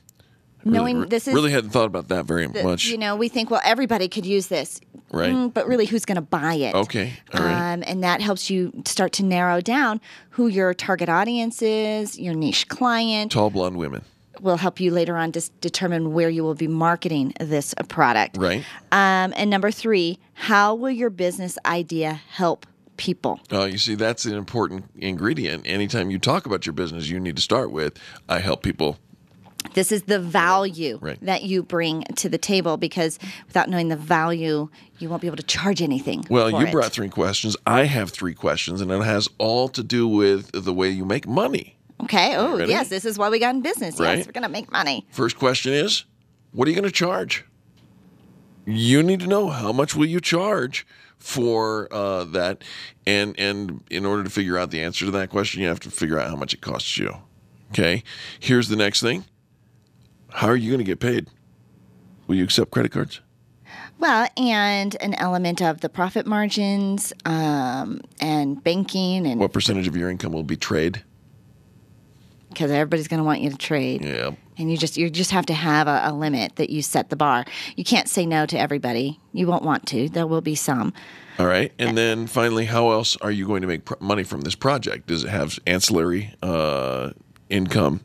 [0.63, 2.85] really- Knowing this is really hadn't thought about that very the- much.
[2.87, 4.79] You know, we think, well, everybody could use this.
[5.13, 5.33] Right.
[5.33, 6.73] Mm, but really, who's going to buy it?
[6.73, 7.73] Okay, all right.
[7.73, 9.99] Um, and that helps you start to narrow down
[10.31, 13.31] who your target audience is, your niche client.
[13.33, 14.03] Tall blonde women,
[14.39, 18.37] Will help you later on to determine where you will be marketing this product.
[18.37, 18.63] right?
[18.93, 23.41] Um, and number three, how will your business idea help people?
[23.51, 25.67] Uh, you see, that's an important ingredient.
[25.67, 27.99] Anytime you talk about your business, you need to start with
[28.29, 28.97] I help people.
[29.73, 31.17] This is the value Right.
[31.25, 35.37] that you bring to the table because without knowing the value, you won't be able
[35.37, 36.25] to charge anything.
[36.29, 36.71] Well, you it.
[36.71, 37.55] brought three questions.
[37.65, 41.27] I have three questions, and it has all to do with the way you make
[41.27, 41.77] money.
[42.03, 42.35] Okay.
[42.35, 42.89] Oh, yes.
[42.89, 43.99] This is why we got in business.
[43.99, 44.17] Right.
[44.17, 45.05] Yes, we're going to make money.
[45.11, 46.05] First question is,
[46.51, 47.45] what are you going to charge?
[48.65, 50.85] You need to know how much will you charge
[51.17, 52.63] for uh, that,
[53.05, 55.91] and and in order to figure out the answer to that question, you have to
[55.91, 57.13] figure out how much it costs you.
[57.71, 58.03] Okay.
[58.39, 59.25] Here's the next thing.
[60.33, 61.27] How are you going to get paid?
[62.27, 63.21] Will you accept credit cards?
[63.99, 69.95] Well, and an element of the profit margins um, and banking, and What percentage of
[69.95, 71.03] your income will be trade?
[72.51, 74.03] because everybody's going to want you to trade.
[74.03, 74.31] Yeah.
[74.57, 77.15] And you just you just have to have a, a limit that you set the
[77.15, 77.45] bar.
[77.75, 79.19] You can't say no to everybody.
[79.31, 80.09] You won't want to.
[80.09, 80.93] There will be some.
[81.39, 81.71] All right.
[81.79, 85.07] And then finally, how else are you going to make pro- money from this project?
[85.07, 87.11] Does it have ancillary uh,
[87.49, 88.01] income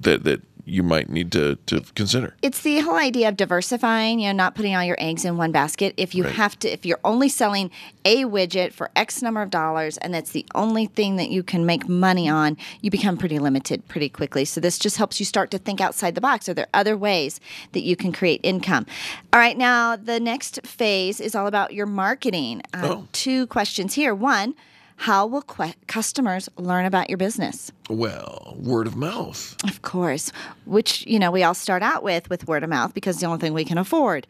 [0.00, 2.34] that, that you might need to, to consider?
[2.42, 5.52] It's the whole idea of diversifying, you know, not putting all your eggs in one
[5.52, 5.94] basket.
[5.96, 6.34] If you Right.
[6.34, 7.70] have to, if you're only selling
[8.04, 11.64] a widget for X number of dollars and that's the only thing that you can
[11.64, 14.44] make money on, you become pretty limited pretty quickly.
[14.44, 16.48] So this just helps you start to think outside the box.
[16.48, 17.40] Are there other ways
[17.72, 18.86] that you can create income?
[19.32, 22.62] All right, now the next phase is all about your marketing.
[22.74, 24.14] Uh, Two questions here.
[24.14, 24.54] One,
[24.96, 27.70] how will que- customers learn about your business?
[27.88, 29.54] Well, word of mouth.
[29.64, 30.32] Of course,
[30.64, 33.26] which you know we all start out with with word of mouth because it's the
[33.26, 34.26] only thing we can afford.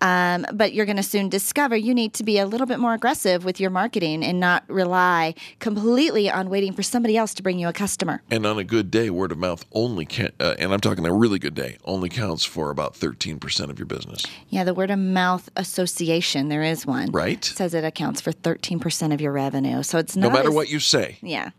[0.00, 2.94] Um, but you're going to soon discover you need to be a little bit more
[2.94, 7.58] aggressive with your marketing and not rely completely on waiting for somebody else to bring
[7.58, 8.22] you a customer.
[8.30, 11.12] And on a good day, word of mouth only can, uh, and I'm talking a
[11.12, 14.24] really good day, only counts for about 13% of your business.
[14.48, 17.10] Yeah, the word of mouth association, there is one.
[17.10, 17.44] Right.
[17.44, 19.82] Says it accounts for 13% of your revenue.
[19.82, 21.18] So it's No matter as- what you say.
[21.22, 21.50] Yeah.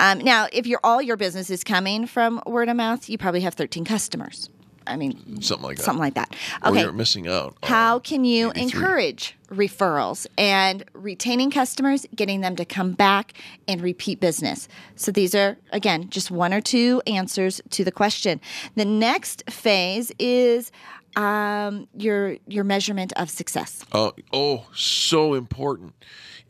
[0.00, 3.40] Um, now, if your all your business is coming from word of mouth, you probably
[3.40, 4.48] have 13 customers.
[4.88, 5.82] I mean, Something like that.
[5.84, 6.34] something like that.
[6.62, 6.82] Or Okay.
[6.82, 7.56] you're missing out.
[7.62, 8.80] How can you maybe three.
[8.80, 13.34] encourage referrals and retaining customers, getting them to come back
[13.66, 14.68] and repeat business?
[14.96, 18.40] So these are again just one or two answers to the question.
[18.74, 20.70] The next phase is
[21.16, 23.84] um, your your measurement of success.
[23.92, 25.94] Oh, oh, so important.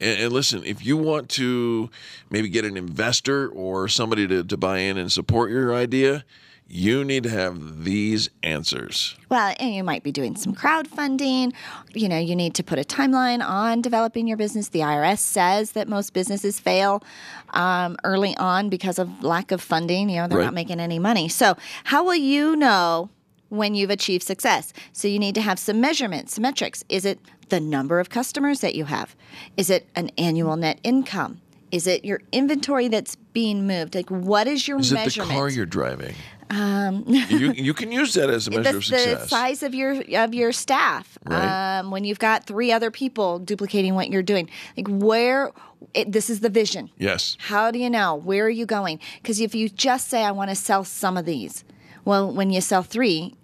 [0.01, 1.91] And, and listen, if you want to
[2.30, 6.24] maybe get an investor or somebody to, to buy in and support your idea,
[6.71, 9.16] you need to have these answers.
[9.31, 11.55] Well, and you might be doing some crowdfunding.
[11.95, 14.69] You know, you need to put a timeline on developing your business.
[14.69, 17.03] The IRS says that most businesses fail
[17.51, 20.11] um, early on because of lack of funding.
[20.11, 20.45] You know, they're Right.
[20.45, 21.29] not making any money.
[21.29, 23.09] So, how will you know
[23.49, 24.75] when you've achieved success?
[24.93, 26.85] So, you need to have some measurements, some metrics.
[26.91, 29.16] Is it the number of customers that you have?
[29.57, 31.41] Is it an annual net income?
[31.71, 33.95] Is it your inventory that's being moved?
[33.95, 35.33] Like, what is your Is it the measurement?
[35.33, 36.14] car you're driving?
[36.51, 39.23] um, you, you can use that as a measure the, of success.
[39.23, 41.19] the size of your of your staff.
[41.27, 41.79] Right.
[41.81, 45.53] Um, when you've got three other people duplicating what you're doing, like where
[45.93, 46.91] it, this is the vision.
[46.99, 47.37] Yes.
[47.39, 48.99] How do you know where are you going?
[49.23, 51.64] Because if you just say I want to sell some of these,
[52.07, 53.35] well, when you sell three,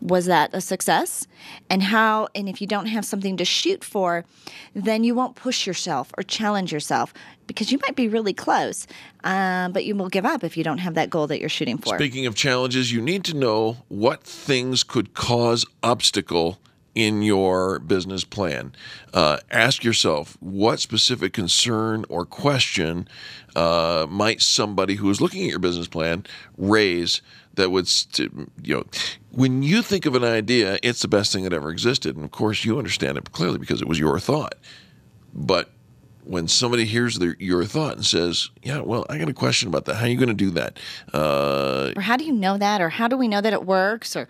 [0.00, 1.26] was that a success?
[1.68, 2.28] And how?
[2.34, 4.24] And if you don't have something to shoot for,
[4.74, 7.12] then you won't push yourself or challenge yourself
[7.46, 8.86] because you might be really close,
[9.24, 11.78] um, but you will give up if you don't have that goal that you're shooting
[11.78, 11.96] for.
[11.96, 16.58] Speaking of challenges, you need to know what things could cause obstacle
[16.94, 18.72] in your business plan.
[19.14, 23.06] Uh, ask yourself what specific concern or question
[23.54, 26.26] uh, might somebody who is looking at your business plan
[26.56, 27.22] raise
[27.54, 27.88] that would,
[28.18, 28.84] you know,
[29.30, 32.16] when you think of an idea, it's the best thing that ever existed.
[32.16, 34.54] And of course, you understand it clearly because it was your thought.
[35.34, 35.70] But
[36.24, 39.86] when somebody hears their, your thought and says, "Yeah, well, I got a question about
[39.86, 39.96] that.
[39.96, 40.78] How are you going to do that?"
[41.12, 44.14] Uh, or how do you know that or how do we know that it works
[44.14, 44.28] or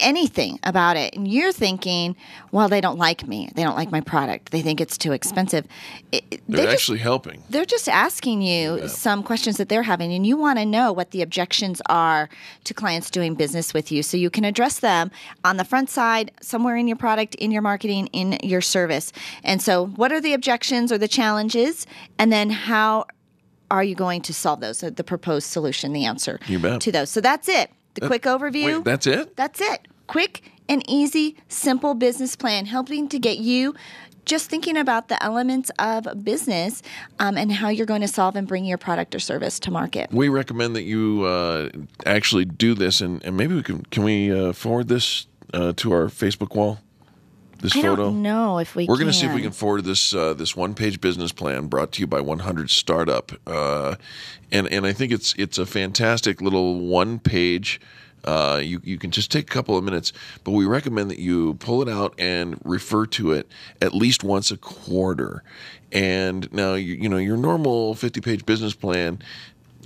[0.00, 2.14] anything about it and you're thinking
[2.52, 5.66] well they don't like me they don't like my product they think it's too expensive
[6.12, 7.42] it, it- they're they just- actually helping.
[7.50, 11.10] they're just asking you some questions that they're having, and you want to know what
[11.10, 12.28] the objections are
[12.64, 15.10] to clients doing business with you so you can address them
[15.44, 19.12] on the front side, somewhere in your product, in your marketing, in your service.
[19.44, 21.86] And so, what are the objections or the challenges?
[22.18, 23.06] And then, how
[23.70, 24.80] are you going to solve those?
[24.80, 26.80] The proposed solution, the answer You bet.
[26.82, 27.10] to those.
[27.10, 27.70] So, that's it.
[27.94, 28.76] The Uh, quick overview.
[28.76, 29.36] Wait, that's it?
[29.36, 29.88] That's it.
[30.06, 33.74] Quick and easy, simple business plan, helping to get you
[34.24, 36.82] just thinking about the elements of business
[37.18, 40.12] um, and how you're going to solve and bring your product or service to market.
[40.12, 41.70] We recommend that you uh,
[42.04, 45.92] actually do this, and, and maybe we can can we uh, forward this uh, to
[45.92, 46.78] our Facebook wall.
[47.60, 47.96] This I photo.
[47.96, 50.56] don't know if we We're going to see if we can forward this uh, this
[50.56, 53.96] one page business plan brought to you by 100 Startup, uh,
[54.52, 57.80] and and I think it's it's a fantastic little one page.
[58.24, 60.12] Uh, you you can just take a couple of minutes,
[60.44, 63.48] but we recommend that you pull it out and refer to it
[63.82, 65.42] at least once a quarter.
[65.90, 69.20] And now you you know your normal 50 page business plan,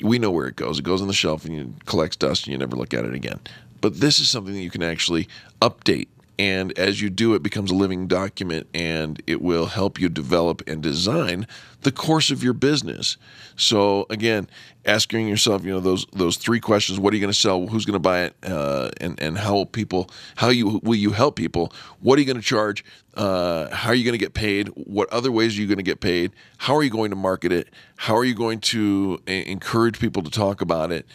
[0.03, 0.79] we know where it goes.
[0.79, 3.15] It goes on the shelf and you collects dust and you never look at it
[3.15, 3.41] again.
[3.81, 5.29] But this is something that you can actually
[5.61, 6.09] update
[6.39, 10.63] and as you do it becomes a living document and it will help you develop
[10.67, 11.47] and design
[11.83, 13.17] the course of your business.
[13.57, 14.49] So again
[14.85, 17.67] asking yourself you know those those three questions what are you going to sell?
[17.67, 18.37] Who's going to buy it?
[18.43, 21.73] Uh, and and how will people how you will you help people?
[22.01, 22.85] What are you going to charge?
[23.15, 24.69] Uh, how are you going to get paid?
[24.69, 26.33] What other ways are you going to get paid?
[26.59, 27.69] How are you going to market it?
[27.97, 31.07] How are you going to uh, encourage people to talk about it?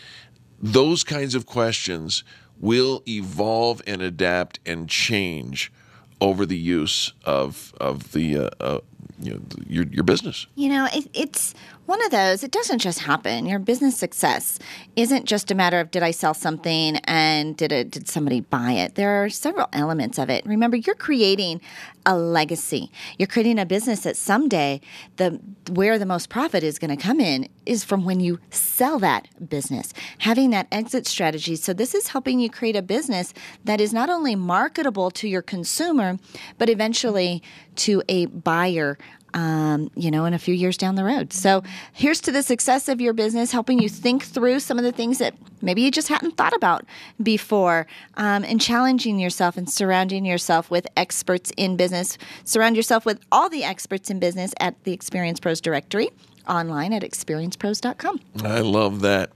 [0.59, 2.23] Those kinds of questions
[2.59, 5.71] will evolve and adapt and change
[6.19, 8.79] over the use of of the uh, uh,
[9.19, 10.47] you know your your business.
[10.55, 11.53] You know, it, it's
[11.87, 13.45] one of those, it doesn't just happen.
[13.45, 14.59] Your business success
[14.97, 18.73] isn't just a matter of did I sell something and did it did somebody buy
[18.73, 18.95] it?
[18.95, 20.45] There are several elements of it.
[20.45, 21.61] Remember, you're creating
[22.05, 22.91] a legacy.
[23.17, 24.81] You're creating a business that someday
[25.15, 25.39] the
[25.71, 29.27] where the most profit is going to come in is from when you sell that
[29.49, 29.93] business.
[30.19, 31.55] Having that exit strategy.
[31.55, 33.33] So this is helping you create a business
[33.63, 36.19] that is not only marketable to your consumer,
[36.57, 37.41] but eventually
[37.77, 38.97] to a buyer
[39.33, 41.33] um, you know, in a few years down the road.
[41.33, 41.63] So
[41.93, 45.17] here's to the success of your business, helping you think through some of the things
[45.19, 46.85] that maybe you just hadn't thought about
[47.21, 52.17] before, um, and challenging yourself and surrounding yourself with experts in business.
[52.43, 56.09] Surround yourself with all the experts in business at the Experience Pros directory
[56.47, 58.19] online at experiencepros.com.
[58.43, 59.31] I love that.